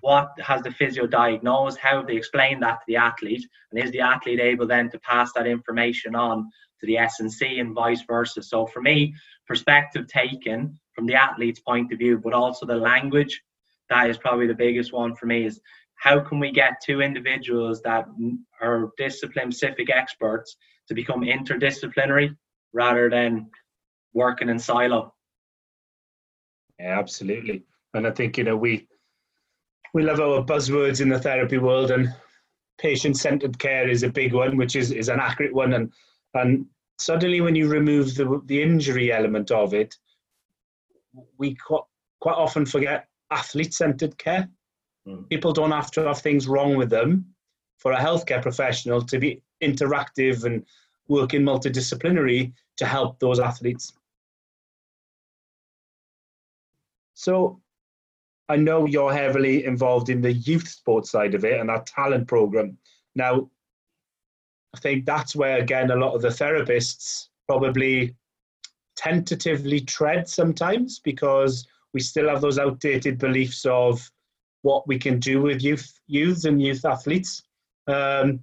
what 0.00 0.30
has 0.40 0.62
the 0.62 0.70
physio 0.70 1.06
diagnosed 1.06 1.78
how 1.78 1.96
have 1.98 2.06
they 2.06 2.16
explained 2.16 2.62
that 2.62 2.74
to 2.74 2.84
the 2.86 2.96
athlete 2.96 3.46
and 3.70 3.82
is 3.82 3.90
the 3.90 4.00
athlete 4.00 4.40
able 4.40 4.66
then 4.66 4.90
to 4.90 4.98
pass 5.00 5.32
that 5.32 5.46
information 5.46 6.14
on 6.14 6.48
to 6.80 6.86
the 6.86 6.96
S&C 6.96 7.58
and 7.58 7.74
vice 7.74 8.02
versa? 8.02 8.42
So 8.42 8.66
for 8.66 8.80
me 8.80 9.14
perspective 9.46 10.06
taken 10.06 10.78
from 10.92 11.06
the 11.06 11.14
athlete's 11.14 11.60
point 11.60 11.92
of 11.92 11.98
view 11.98 12.20
but 12.22 12.32
also 12.32 12.66
the 12.66 12.76
language 12.76 13.40
that 13.88 14.10
is 14.10 14.18
probably 14.18 14.46
the 14.46 14.54
biggest 14.54 14.92
one 14.92 15.14
for 15.14 15.26
me 15.26 15.46
is 15.46 15.60
how 15.94 16.20
can 16.20 16.38
we 16.38 16.52
get 16.52 16.80
two 16.84 17.00
individuals 17.00 17.82
that 17.82 18.06
are 18.60 18.90
discipline 18.96 19.50
specific 19.50 19.90
experts 19.90 20.56
to 20.86 20.94
become 20.94 21.22
interdisciplinary 21.22 22.36
rather 22.72 23.10
than 23.10 23.50
working 24.14 24.48
in 24.48 24.58
silo? 24.58 25.14
Yeah 26.78 26.98
absolutely. 26.98 27.64
And 27.94 28.06
i 28.06 28.10
think 28.10 28.38
you 28.38 28.44
know 28.44 28.56
we 28.56 28.86
we 29.94 30.02
love 30.02 30.20
our 30.20 30.42
buzzwords 30.42 31.00
in 31.00 31.08
the 31.08 31.18
therapy 31.18 31.58
world 31.58 31.90
and 31.90 32.12
patient-centered 32.78 33.58
care 33.58 33.88
is 33.88 34.02
a 34.02 34.08
big 34.08 34.32
one 34.32 34.56
which 34.56 34.76
is, 34.76 34.92
is 34.92 35.08
an 35.08 35.20
accurate 35.20 35.54
one 35.54 35.72
and 35.74 35.92
and 36.34 36.66
suddenly 36.98 37.40
when 37.40 37.54
you 37.54 37.68
remove 37.68 38.14
the, 38.14 38.40
the 38.46 38.62
injury 38.62 39.12
element 39.12 39.50
of 39.50 39.74
it 39.74 39.96
we 41.38 41.54
quite, 41.54 41.82
quite 42.20 42.34
often 42.34 42.66
forget 42.66 43.08
athlete 43.30 43.74
centered 43.74 44.16
care. 44.18 44.48
Mm. 45.06 45.28
People 45.28 45.52
don't 45.52 45.70
have 45.70 45.90
to 45.92 46.02
have 46.02 46.20
things 46.20 46.48
wrong 46.48 46.76
with 46.76 46.90
them 46.90 47.26
for 47.78 47.92
a 47.92 47.98
healthcare 47.98 48.42
professional 48.42 49.02
to 49.02 49.18
be 49.18 49.42
interactive 49.62 50.44
and 50.44 50.64
working 51.08 51.42
multidisciplinary 51.42 52.52
to 52.76 52.86
help 52.86 53.18
those 53.18 53.40
athletes. 53.40 53.92
So 57.14 57.60
I 58.48 58.56
know 58.56 58.86
you're 58.86 59.12
heavily 59.12 59.64
involved 59.64 60.08
in 60.08 60.20
the 60.20 60.32
youth 60.32 60.68
sports 60.68 61.10
side 61.10 61.34
of 61.34 61.44
it 61.44 61.60
and 61.60 61.68
that 61.68 61.86
talent 61.86 62.28
program. 62.28 62.78
Now, 63.14 63.50
I 64.74 64.78
think 64.78 65.04
that's 65.04 65.36
where, 65.36 65.58
again, 65.58 65.90
a 65.90 65.96
lot 65.96 66.14
of 66.14 66.22
the 66.22 66.28
therapists 66.28 67.28
probably 67.46 68.14
tentatively 68.96 69.80
tread 69.80 70.28
sometimes 70.28 70.98
because 70.98 71.66
we 71.94 72.00
still 72.00 72.28
have 72.28 72.40
those 72.40 72.58
outdated 72.58 73.18
beliefs 73.18 73.64
of 73.64 74.10
what 74.62 74.86
we 74.88 74.98
can 74.98 75.18
do 75.18 75.40
with 75.40 75.62
youth 75.62 75.98
youths 76.06 76.44
and 76.44 76.60
youth 76.60 76.84
athletes. 76.84 77.42
Um, 77.86 78.40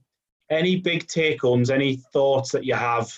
any 0.49 0.77
big 0.77 1.07
take 1.07 1.41
homes, 1.41 1.69
any 1.69 1.97
thoughts 2.13 2.51
that 2.51 2.65
you 2.65 2.75
have 2.75 3.11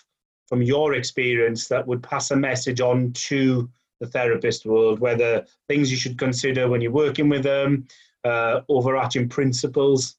from 0.47 0.61
your 0.61 0.95
experience 0.95 1.67
that 1.67 1.85
would 1.85 2.01
pass 2.01 2.31
a 2.31 2.35
message 2.35 2.81
on 2.81 3.11
to 3.13 3.69
the 3.99 4.07
therapist 4.07 4.65
world, 4.65 4.99
whether 4.99 5.45
things 5.67 5.91
you 5.91 5.97
should 5.97 6.17
consider 6.17 6.67
when 6.69 6.81
you're 6.81 6.91
working 6.91 7.29
with 7.29 7.43
them, 7.43 7.87
uh, 8.23 8.61
overarching 8.69 9.29
principles? 9.29 10.17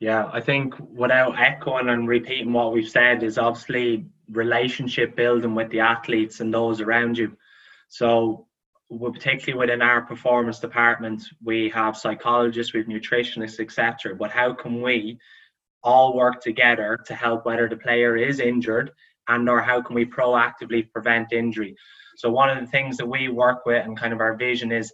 Yeah, 0.00 0.28
I 0.32 0.40
think 0.40 0.74
without 0.78 1.38
echoing 1.38 1.88
and 1.88 2.08
repeating 2.08 2.52
what 2.52 2.72
we've 2.72 2.88
said 2.88 3.22
is 3.22 3.38
obviously 3.38 4.06
relationship 4.30 5.16
building 5.16 5.54
with 5.54 5.70
the 5.70 5.80
athletes 5.80 6.40
and 6.40 6.52
those 6.52 6.80
around 6.80 7.16
you. 7.18 7.36
So, 7.88 8.46
particularly 8.90 9.58
within 9.58 9.82
our 9.82 10.02
performance 10.02 10.58
department, 10.58 11.22
we 11.42 11.68
have 11.70 11.96
psychologists, 11.96 12.72
we 12.72 12.80
have 12.80 12.88
nutritionists, 12.88 13.60
etc. 13.60 14.14
But 14.14 14.30
how 14.30 14.52
can 14.52 14.82
we 14.82 15.18
all 15.82 16.16
work 16.16 16.40
together 16.40 16.98
to 17.06 17.14
help 17.14 17.44
whether 17.44 17.68
the 17.68 17.76
player 17.76 18.16
is 18.16 18.40
injured 18.40 18.90
and 19.28 19.48
or 19.48 19.60
how 19.60 19.80
can 19.82 19.94
we 19.94 20.04
proactively 20.04 20.90
prevent 20.92 21.32
injury? 21.32 21.76
So 22.16 22.30
one 22.30 22.50
of 22.50 22.60
the 22.60 22.70
things 22.70 22.96
that 22.98 23.06
we 23.06 23.28
work 23.28 23.66
with 23.66 23.84
and 23.84 23.98
kind 23.98 24.12
of 24.12 24.20
our 24.20 24.36
vision 24.36 24.72
is 24.72 24.92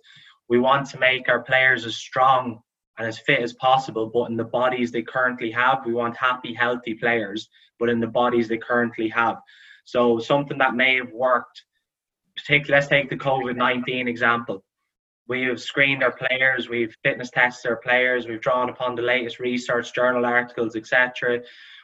we 0.48 0.58
want 0.58 0.88
to 0.90 0.98
make 0.98 1.28
our 1.28 1.42
players 1.42 1.84
as 1.84 1.96
strong 1.96 2.60
and 2.98 3.06
as 3.06 3.18
fit 3.18 3.40
as 3.40 3.52
possible, 3.54 4.10
but 4.12 4.30
in 4.30 4.36
the 4.36 4.44
bodies 4.44 4.90
they 4.90 5.02
currently 5.02 5.50
have, 5.50 5.86
we 5.86 5.94
want 5.94 6.16
happy, 6.16 6.52
healthy 6.52 6.94
players, 6.94 7.48
but 7.78 7.88
in 7.88 8.00
the 8.00 8.06
bodies 8.06 8.48
they 8.48 8.58
currently 8.58 9.08
have. 9.08 9.36
So 9.84 10.18
something 10.18 10.58
that 10.58 10.74
may 10.74 10.96
have 10.96 11.12
worked 11.12 11.64
take 12.46 12.68
let's 12.68 12.86
take 12.86 13.10
the 13.10 13.16
COVID 13.16 13.56
nineteen 13.56 14.08
example. 14.08 14.64
We 15.28 15.42
have 15.42 15.60
screened 15.60 16.02
our 16.02 16.12
players, 16.12 16.68
we've 16.68 16.94
fitness 17.04 17.30
tested 17.30 17.70
our 17.70 17.76
players, 17.76 18.26
we've 18.26 18.40
drawn 18.40 18.68
upon 18.68 18.96
the 18.96 19.02
latest 19.02 19.38
research, 19.38 19.94
journal 19.94 20.26
articles, 20.26 20.74
etc. 20.74 21.40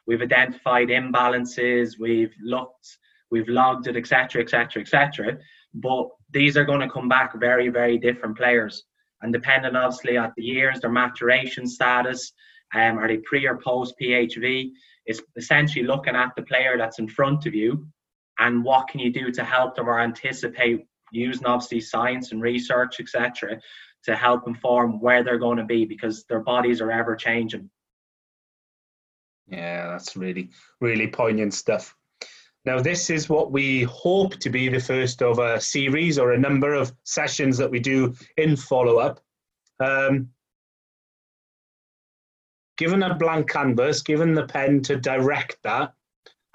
We've 0.06 0.22
identified 0.22 0.88
imbalances, 0.88 1.98
we've 1.98 2.34
looked, 2.42 2.98
we've 3.30 3.48
logged 3.48 3.88
it, 3.88 3.96
etc., 3.96 4.42
etc., 4.42 4.82
etc. 4.82 5.38
But 5.74 6.08
these 6.30 6.56
are 6.56 6.64
going 6.64 6.80
to 6.80 6.90
come 6.90 7.08
back 7.08 7.38
very, 7.38 7.68
very 7.68 7.98
different 7.98 8.36
players, 8.36 8.84
and 9.22 9.32
depending 9.32 9.76
obviously 9.76 10.16
on 10.16 10.32
the 10.36 10.44
years, 10.44 10.80
their 10.80 10.90
maturation 10.90 11.66
status, 11.66 12.32
um, 12.74 12.98
are 12.98 13.08
they 13.08 13.18
pre 13.18 13.46
or 13.46 13.58
post 13.58 13.94
PHV? 14.00 14.70
It's 15.06 15.20
essentially 15.36 15.84
looking 15.86 16.16
at 16.16 16.34
the 16.36 16.42
player 16.42 16.76
that's 16.76 16.98
in 16.98 17.08
front 17.08 17.46
of 17.46 17.54
you 17.54 17.86
and 18.38 18.64
what 18.64 18.88
can 18.88 19.00
you 19.00 19.12
do 19.12 19.30
to 19.30 19.44
help 19.44 19.76
them 19.76 19.88
or 19.88 20.00
anticipate 20.00 20.86
using 21.12 21.46
obviously 21.46 21.80
science 21.80 22.32
and 22.32 22.42
research 22.42 23.00
etc 23.00 23.58
to 24.04 24.16
help 24.16 24.46
inform 24.46 25.00
where 25.00 25.22
they're 25.22 25.38
going 25.38 25.58
to 25.58 25.64
be 25.64 25.84
because 25.84 26.24
their 26.24 26.40
bodies 26.40 26.80
are 26.80 26.90
ever 26.90 27.14
changing 27.14 27.70
yeah 29.48 29.88
that's 29.88 30.16
really 30.16 30.50
really 30.80 31.06
poignant 31.06 31.54
stuff 31.54 31.94
now 32.64 32.80
this 32.80 33.10
is 33.10 33.28
what 33.28 33.52
we 33.52 33.82
hope 33.84 34.34
to 34.36 34.50
be 34.50 34.68
the 34.68 34.80
first 34.80 35.22
of 35.22 35.38
a 35.38 35.60
series 35.60 36.18
or 36.18 36.32
a 36.32 36.38
number 36.38 36.74
of 36.74 36.92
sessions 37.04 37.56
that 37.56 37.70
we 37.70 37.78
do 37.78 38.14
in 38.36 38.56
follow-up 38.56 39.20
um, 39.80 40.28
given 42.76 43.02
a 43.02 43.14
blank 43.14 43.48
canvas 43.48 44.02
given 44.02 44.34
the 44.34 44.46
pen 44.46 44.82
to 44.82 44.96
direct 44.96 45.58
that 45.62 45.94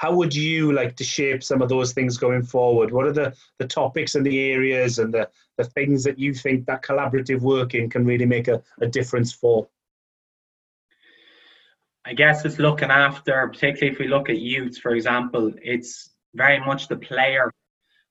how 0.01 0.11
would 0.11 0.33
you 0.33 0.71
like 0.71 0.95
to 0.95 1.03
shape 1.03 1.43
some 1.43 1.61
of 1.61 1.69
those 1.69 1.93
things 1.93 2.17
going 2.17 2.41
forward? 2.41 2.91
What 2.91 3.05
are 3.05 3.11
the, 3.11 3.35
the 3.59 3.67
topics 3.67 4.15
and 4.15 4.25
the 4.25 4.51
areas 4.51 4.97
and 4.97 5.13
the, 5.13 5.29
the 5.57 5.63
things 5.63 6.03
that 6.05 6.17
you 6.17 6.33
think 6.33 6.65
that 6.65 6.81
collaborative 6.81 7.41
working 7.41 7.87
can 7.87 8.03
really 8.03 8.25
make 8.25 8.47
a, 8.47 8.63
a 8.81 8.87
difference 8.87 9.31
for? 9.31 9.67
I 12.05 12.13
guess 12.13 12.45
it's 12.45 12.57
looking 12.57 12.89
after, 12.89 13.47
particularly 13.47 13.93
if 13.93 13.99
we 13.99 14.07
look 14.07 14.29
at 14.29 14.39
youths, 14.39 14.79
for 14.79 14.95
example, 14.95 15.53
it's 15.61 16.09
very 16.33 16.59
much 16.59 16.87
the 16.87 16.97
player, 16.97 17.51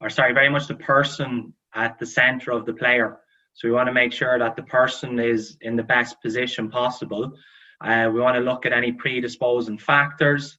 or 0.01 0.11
sorry, 0.11 0.33
very 0.33 0.49
much 0.49 0.69
the 0.69 0.77
person 0.77 1.55
at 1.75 1.99
the 1.99 2.07
center 2.07 2.53
of 2.53 2.67
the 2.67 2.73
player. 2.73 3.19
So 3.55 3.67
we 3.67 3.73
want 3.73 3.89
to 3.89 3.93
make 3.93 4.13
sure 4.13 4.39
that 4.39 4.55
the 4.55 4.63
person 4.63 5.19
is 5.19 5.57
in 5.61 5.75
the 5.75 5.83
best 5.83 6.23
position 6.23 6.71
possible. 6.71 7.33
Uh, 7.81 8.11
we 8.13 8.21
want 8.21 8.37
to 8.37 8.43
look 8.43 8.65
at 8.65 8.73
any 8.73 8.93
predisposing 8.93 9.79
factors. 9.79 10.57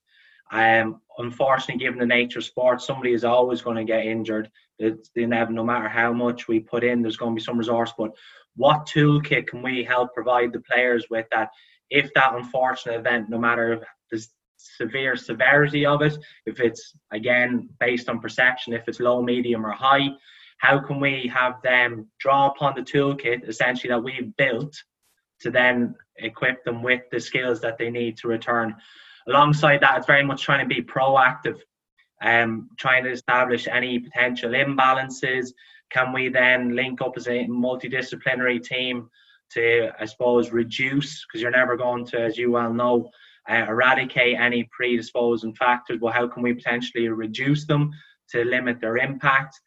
Um, 0.52 1.00
unfortunately, 1.18 1.84
given 1.84 2.00
the 2.00 2.06
nature 2.06 2.40
of 2.40 2.46
sport, 2.46 2.82
somebody 2.82 3.14
is 3.14 3.24
always 3.24 3.62
going 3.62 3.78
to 3.78 3.86
get 3.86 4.06
injured. 4.06 4.52
It's 4.78 5.10
no 5.16 5.64
matter 5.64 5.88
how 5.88 6.12
much 6.12 6.48
we 6.48 6.60
put 6.60 6.84
in, 6.84 7.02
there's 7.02 7.18
going 7.18 7.34
to 7.34 7.40
be 7.40 7.44
some 7.44 7.58
resource. 7.58 7.94
But 7.98 8.12
what 8.56 8.88
toolkit 8.88 9.48
can 9.48 9.62
we 9.62 9.84
help 9.84 10.14
provide 10.14 10.52
the 10.52 10.60
players 10.60 11.06
with 11.10 11.28
that 11.32 11.50
if 11.92 12.12
that 12.14 12.34
unfortunate 12.34 12.96
event, 12.96 13.30
no 13.30 13.38
matter 13.38 13.86
the 14.10 14.26
severe 14.58 15.16
severity 15.16 15.86
of 15.86 16.02
it, 16.02 16.18
if 16.46 16.60
it's 16.60 16.94
again 17.12 17.70
based 17.80 18.10
on 18.10 18.20
perception, 18.20 18.74
if 18.74 18.88
it's 18.88 19.00
low, 19.00 19.22
medium, 19.22 19.66
or 19.66 19.72
high, 19.72 20.08
how 20.58 20.80
can 20.80 21.00
we 21.00 21.30
have 21.34 21.62
them 21.64 22.08
draw 22.20 22.50
upon 22.50 22.74
the 22.76 22.82
toolkit 22.82 23.48
essentially 23.48 23.92
that 23.92 24.04
we've 24.04 24.36
built 24.38 24.76
to 25.42 25.52
then 25.52 25.96
equip 26.18 26.64
them 26.64 26.82
with 26.82 27.02
the 27.12 27.20
skills 27.20 27.60
that 27.62 27.78
they 27.78 27.90
need 27.90 28.18
to 28.18 28.28
return? 28.28 28.76
Alongside 29.28 29.82
that, 29.82 29.98
it's 29.98 30.08
very 30.08 30.24
much 30.24 30.44
trying 30.44 30.68
to 30.68 30.76
be 30.76 30.82
proactive, 30.82 31.60
um, 32.22 32.70
trying 32.78 33.04
to 33.04 33.12
establish 33.12 33.68
any 33.68 34.00
potential 34.00 34.52
imbalances. 34.52 35.50
Can 35.90 36.14
we 36.14 36.30
then 36.30 36.76
link 36.76 37.02
up 37.02 37.14
as 37.18 37.28
a 37.28 37.46
multidisciplinary 37.48 38.64
team 38.64 39.10
to, 39.54 39.92
I 40.00 40.06
suppose, 40.06 40.52
reduce, 40.52 41.26
because 41.26 41.42
you're 41.42 41.52
never 41.52 41.78
going 41.78 42.06
to, 42.08 42.22
as 42.22 42.38
you 42.38 42.52
well 42.52 42.74
know, 42.74 43.10
uh, 43.50 43.66
eradicate 43.68 44.38
any 44.40 44.70
predisposing 44.72 45.54
factors, 45.56 46.00
but 46.02 46.14
how 46.14 46.28
can 46.28 46.44
we 46.44 46.54
potentially 46.54 47.08
reduce 47.08 47.66
them 47.66 47.92
to 48.30 48.44
limit 48.44 48.80
their 48.80 48.98
impact? 48.98 49.60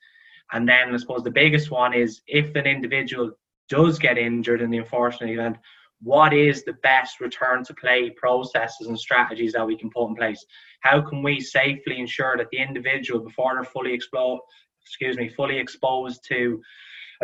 And 0.52 0.68
then 0.68 0.94
I 0.94 0.96
suppose 0.98 1.22
the 1.22 1.30
biggest 1.30 1.70
one 1.70 1.94
is 1.94 2.22
if 2.26 2.54
an 2.54 2.66
individual 2.66 3.32
does 3.68 3.98
get 3.98 4.18
injured 4.18 4.60
in 4.60 4.70
the 4.70 4.78
unfortunate 4.78 5.30
event, 5.30 5.56
what 6.02 6.34
is 6.34 6.64
the 6.64 6.74
best 6.82 7.20
return 7.20 7.64
to 7.64 7.74
play 7.74 8.10
processes 8.10 8.88
and 8.88 8.98
strategies 8.98 9.54
that 9.54 9.66
we 9.66 9.76
can 9.76 9.90
put 9.90 10.08
in 10.08 10.14
place? 10.14 10.44
How 10.80 11.00
can 11.00 11.22
we 11.22 11.40
safely 11.40 11.98
ensure 11.98 12.36
that 12.36 12.48
the 12.50 12.58
individual, 12.58 13.20
before 13.20 13.54
they're 13.54 13.64
fully 13.64 13.94
exposed, 13.94 14.42
excuse 14.82 15.16
me, 15.16 15.28
fully 15.30 15.58
exposed 15.58 16.24
to, 16.28 16.60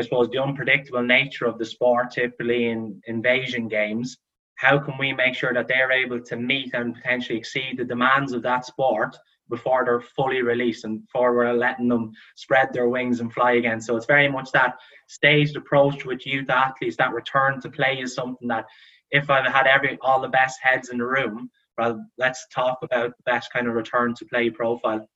I 0.00 0.02
suppose, 0.02 0.30
the 0.30 0.42
unpredictable 0.42 1.02
nature 1.02 1.44
of 1.44 1.58
the 1.58 1.64
sport, 1.66 2.12
typically 2.12 2.70
in 2.70 3.02
invasion 3.06 3.68
games, 3.68 4.16
how 4.54 4.78
can 4.78 4.96
we 4.98 5.12
make 5.12 5.34
sure 5.34 5.52
that 5.52 5.68
they're 5.68 5.92
able 5.92 6.22
to 6.22 6.36
meet 6.36 6.72
and 6.72 6.94
potentially 6.94 7.38
exceed 7.38 7.76
the 7.76 7.84
demands 7.84 8.32
of 8.32 8.42
that 8.42 8.64
sport 8.64 9.14
before 9.50 9.84
they're 9.84 10.00
fully 10.00 10.40
released 10.40 10.86
and 10.86 11.02
before 11.02 11.34
we're 11.34 11.52
letting 11.52 11.88
them 11.88 12.12
spread 12.34 12.72
their 12.72 12.88
wings 12.88 13.20
and 13.20 13.30
fly 13.30 13.52
again. 13.52 13.78
So 13.78 13.94
it's 13.94 14.06
very 14.06 14.26
much 14.26 14.50
that 14.52 14.76
staged 15.06 15.56
approach 15.56 16.06
with 16.06 16.26
youth 16.26 16.48
athletes. 16.48 16.96
That 16.96 17.12
return 17.12 17.60
to 17.60 17.68
play 17.68 18.00
is 18.00 18.14
something 18.14 18.48
that 18.48 18.64
if 19.10 19.28
I've 19.28 19.52
had 19.52 19.66
every 19.66 19.98
all 20.00 20.22
the 20.22 20.28
best 20.28 20.60
heads 20.62 20.88
in 20.88 20.96
the 20.96 21.04
room, 21.04 21.50
well, 21.76 22.02
let's 22.16 22.46
talk 22.54 22.78
about 22.82 23.10
the 23.18 23.22
best 23.30 23.52
kind 23.52 23.68
of 23.68 23.74
return 23.74 24.14
to 24.14 24.24
play 24.24 24.48
profile. 24.48 25.06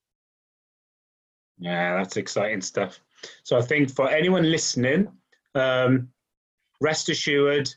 Yeah, 1.58 1.96
that's 1.96 2.18
exciting 2.18 2.60
stuff. 2.60 3.00
So 3.42 3.56
I 3.56 3.62
think 3.62 3.90
for 3.90 4.08
anyone 4.08 4.50
listening, 4.50 5.08
um, 5.54 6.08
rest 6.80 7.08
assured, 7.08 7.68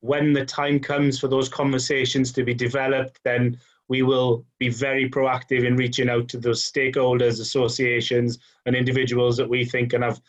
when 0.00 0.32
the 0.32 0.44
time 0.44 0.80
comes 0.80 1.18
for 1.18 1.28
those 1.28 1.48
conversations 1.48 2.30
to 2.32 2.44
be 2.44 2.52
developed, 2.54 3.20
then 3.24 3.58
we 3.88 4.02
will 4.02 4.44
be 4.58 4.68
very 4.68 5.08
proactive 5.08 5.64
in 5.64 5.76
reaching 5.76 6.08
out 6.08 6.28
to 6.28 6.38
those 6.38 6.70
stakeholders, 6.70 7.40
associations, 7.40 8.38
and 8.66 8.74
individuals 8.76 9.36
that 9.36 9.48
we 9.48 9.64
think 9.64 9.90
can 9.90 10.02
have 10.02 10.20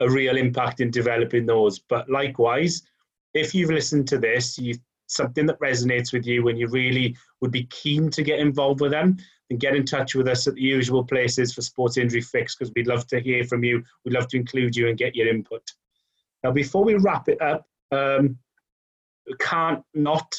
a 0.00 0.10
real 0.10 0.36
impact 0.36 0.80
in 0.80 0.90
developing 0.90 1.46
those. 1.46 1.78
But 1.78 2.08
likewise, 2.10 2.82
if 3.34 3.54
you've 3.54 3.70
listened 3.70 4.08
to 4.08 4.18
this, 4.18 4.58
you 4.58 4.76
something 5.06 5.46
that 5.46 5.60
resonates 5.60 6.12
with 6.12 6.26
you 6.26 6.48
and 6.48 6.58
you 6.58 6.66
really 6.68 7.16
would 7.40 7.50
be 7.50 7.64
keen 7.64 8.10
to 8.10 8.22
get 8.22 8.38
involved 8.38 8.80
with 8.80 8.90
them, 8.90 9.16
then 9.50 9.58
get 9.58 9.76
in 9.76 9.84
touch 9.84 10.14
with 10.14 10.28
us 10.28 10.46
at 10.46 10.54
the 10.54 10.62
usual 10.62 11.04
places 11.04 11.52
for 11.52 11.62
Sports 11.62 11.96
Injury 11.96 12.20
Fix 12.20 12.54
because 12.54 12.72
we'd 12.74 12.86
love 12.86 13.06
to 13.08 13.20
hear 13.20 13.44
from 13.44 13.64
you. 13.64 13.82
We'd 14.04 14.14
love 14.14 14.28
to 14.28 14.36
include 14.36 14.76
you 14.76 14.88
and 14.88 14.98
get 14.98 15.14
your 15.14 15.28
input. 15.28 15.62
Now, 16.42 16.52
before 16.52 16.84
we 16.84 16.94
wrap 16.94 17.28
it 17.28 17.40
up, 17.40 17.66
um, 17.90 18.38
can't 19.38 19.82
not 19.94 20.34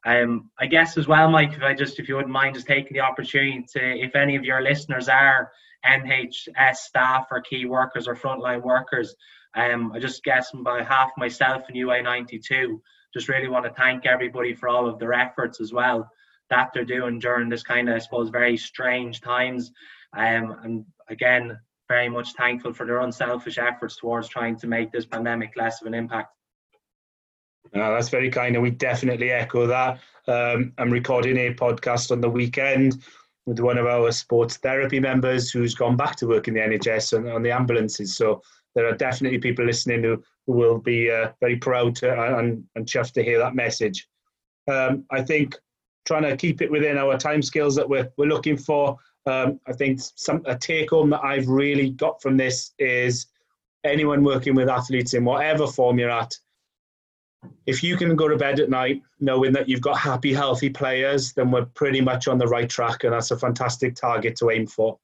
Um, 0.05 0.51
I 0.59 0.67
guess 0.67 0.99
as 0.99 1.07
well, 1.07 1.31
Mike, 1.31 1.53
if 1.53 1.63
I 1.63 1.75
just, 1.75 1.99
if 1.99 2.09
you 2.09 2.17
wouldn't 2.17 2.33
mind 2.33 2.55
just 2.57 2.67
taking 2.67 2.95
the 2.95 3.01
opportunity 3.01 3.65
to, 3.75 3.81
if 3.81 4.17
any 4.17 4.37
of 4.37 4.45
your 4.45 4.61
listeners 4.61 5.09
are 5.09 5.53
NHS 5.87 6.77
staff 6.77 7.29
or 7.31 7.41
key 7.41 7.67
workers 7.67 8.09
or 8.09 8.17
frontline 8.17 8.63
workers, 8.63 9.15
um, 9.55 9.93
I 9.93 9.99
just 9.99 10.25
guess 10.25 10.51
on 10.55 10.65
behalf 10.65 11.11
of 11.11 11.19
myself 11.19 11.65
and 11.69 11.77
UA92, 11.77 12.81
just 13.15 13.29
really 13.29 13.49
want 13.49 13.65
to 13.65 13.71
thank 13.71 14.07
everybody 14.07 14.55
for 14.55 14.69
all 14.69 14.89
of 14.89 14.99
their 14.99 15.13
efforts 15.13 15.61
as 15.61 15.73
well 15.73 16.11
that 16.51 16.71
they're 16.73 16.85
doing 16.85 17.19
during 17.19 17.49
this 17.49 17.63
kind 17.63 17.89
of, 17.89 17.95
I 17.95 17.99
suppose, 17.99 18.29
very 18.29 18.57
strange 18.57 19.21
times. 19.21 19.73
Um, 20.15 20.57
and 20.63 20.85
again, 21.09 21.59
very 21.89 22.09
much 22.09 22.33
thankful 22.35 22.73
for 22.73 22.87
their 22.87 23.01
unselfish 23.01 23.59
efforts 23.59 23.97
towards 23.97 24.29
trying 24.29 24.57
to 24.59 24.67
make 24.67 24.93
this 24.93 25.07
pandemic 25.07 25.53
less 25.57 25.81
of 25.81 25.87
an 25.87 25.95
impact. 25.95 26.31
That's 27.73 28.09
very 28.09 28.31
kind, 28.31 28.55
and 28.55 28.63
we 28.63 28.71
definitely 28.71 29.31
echo 29.31 29.67
that. 29.67 30.01
Um, 30.29 30.73
I'm 30.79 30.91
recording 30.91 31.37
a 31.37 31.55
podcast 31.55 32.11
on 32.11 32.21
the 32.21 32.29
weekend 32.29 33.03
with 33.47 33.61
one 33.61 33.79
of 33.79 33.87
our 33.87 34.13
sports 34.13 34.57
therapy 34.57 35.01
members 35.01 35.51
who's 35.51 35.75
gone 35.75 35.97
back 35.97 36.17
to 36.17 36.27
work 36.27 36.49
in 36.49 36.55
the 36.55 36.61
NHS 36.61 37.17
and 37.17 37.29
on 37.29 37.43
the 37.43 37.51
ambulances. 37.51 38.17
So 38.17 38.43
there 38.75 38.87
are 38.87 38.97
definitely 38.97 39.39
people 39.39 39.65
listening 39.65 40.03
who, 40.03 40.23
who 40.47 40.53
will 40.53 40.79
be 40.79 41.11
uh, 41.11 41.33
very 41.41 41.57
proud 41.57 41.97
to, 41.97 42.39
and, 42.39 42.65
and 42.77 42.87
chuffed 42.87 43.13
to 43.15 43.25
hear 43.25 43.39
that 43.39 43.55
message. 43.55 44.09
Um, 44.71 45.05
I 45.11 45.23
think 45.23 45.59
trying 46.05 46.23
to 46.23 46.37
keep 46.37 46.63
it 46.63 46.71
within 46.71 46.99
our 46.99 47.17
timescales 47.17 47.75
that 47.77 47.89
we're, 47.89 48.11
we're 48.17 48.27
looking 48.27 48.57
for. 48.57 48.97
Um, 49.27 49.61
I 49.67 49.73
think 49.73 50.01
some 50.01 50.43
a 50.47 50.57
take 50.57 50.91
home 50.91 51.11
that 51.11 51.23
I've 51.23 51.49
really 51.49 51.91
got 51.91 52.21
from 52.21 52.37
this 52.37 52.73
is 52.79 53.27
anyone 53.85 54.25
working 54.25 54.55
with 54.55 54.69
athletes 54.69 55.15
in 55.15 55.25
whatever 55.25 55.67
form 55.67 55.99
you're 55.99 56.11
at, 56.11 56.37
if 57.67 57.83
you 57.83 57.97
can 57.97 58.17
go 58.17 58.29
to 58.29 58.37
bed 58.37 58.61
at 58.61 58.71
night 58.71 59.03
knowing 59.21 59.53
that 59.53 59.69
you've 59.69 59.81
got 59.81 59.99
happy, 59.99 60.33
healthy 60.33 60.69
players, 60.69 61.33
then 61.33 61.51
we're 61.51 61.65
pretty 61.67 62.01
much 62.01 62.29
on 62.29 62.39
the 62.39 62.47
right 62.47 62.69
track, 62.69 63.05
and 63.05 63.13
that's 63.13 63.31
a 63.31 63.39
fantastic 63.39 63.95
target 63.95 64.37
to 64.37 64.51
aim 64.51 64.67
for. 64.67 64.99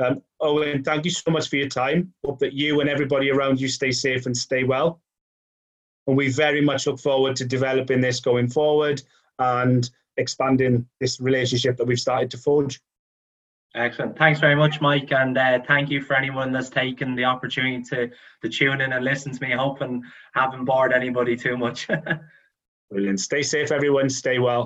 Um, 0.00 0.22
Eoin, 0.42 0.84
thank 0.84 1.04
you 1.04 1.10
so 1.10 1.30
much 1.30 1.48
for 1.48 1.56
your 1.56 1.68
time. 1.68 2.12
Hope 2.24 2.38
that 2.40 2.52
you 2.52 2.80
and 2.80 2.88
everybody 2.88 3.30
around 3.30 3.60
you 3.60 3.68
stay 3.68 3.92
safe 3.92 4.26
and 4.26 4.36
stay 4.36 4.64
well. 4.64 5.00
And 6.06 6.16
we 6.16 6.30
very 6.30 6.60
much 6.60 6.86
look 6.86 7.00
forward 7.00 7.36
to 7.36 7.44
developing 7.44 8.00
this 8.00 8.20
going 8.20 8.48
forward 8.48 9.02
and 9.38 9.88
expanding 10.16 10.86
this 11.00 11.20
relationship 11.20 11.76
that 11.76 11.86
we've 11.86 11.98
started 11.98 12.30
to 12.32 12.38
forge. 12.38 12.80
Excellent. 13.74 14.16
Thanks 14.16 14.38
very 14.38 14.54
much, 14.54 14.80
Mike, 14.80 15.10
and 15.10 15.36
uh, 15.36 15.58
thank 15.66 15.90
you 15.90 16.00
for 16.00 16.14
anyone 16.14 16.52
that's 16.52 16.70
taken 16.70 17.16
the 17.16 17.24
opportunity 17.24 17.82
to 17.82 18.08
to 18.42 18.48
tune 18.48 18.80
in 18.80 18.92
and 18.92 19.04
listen 19.04 19.32
to 19.32 19.42
me. 19.42 19.52
And 19.52 20.04
haven't 20.32 20.64
bored 20.64 20.92
anybody 20.92 21.36
too 21.36 21.56
much. 21.56 21.88
Brilliant. 22.90 23.18
Stay 23.18 23.42
safe, 23.42 23.72
everyone. 23.72 24.08
Stay 24.08 24.38
well. 24.38 24.64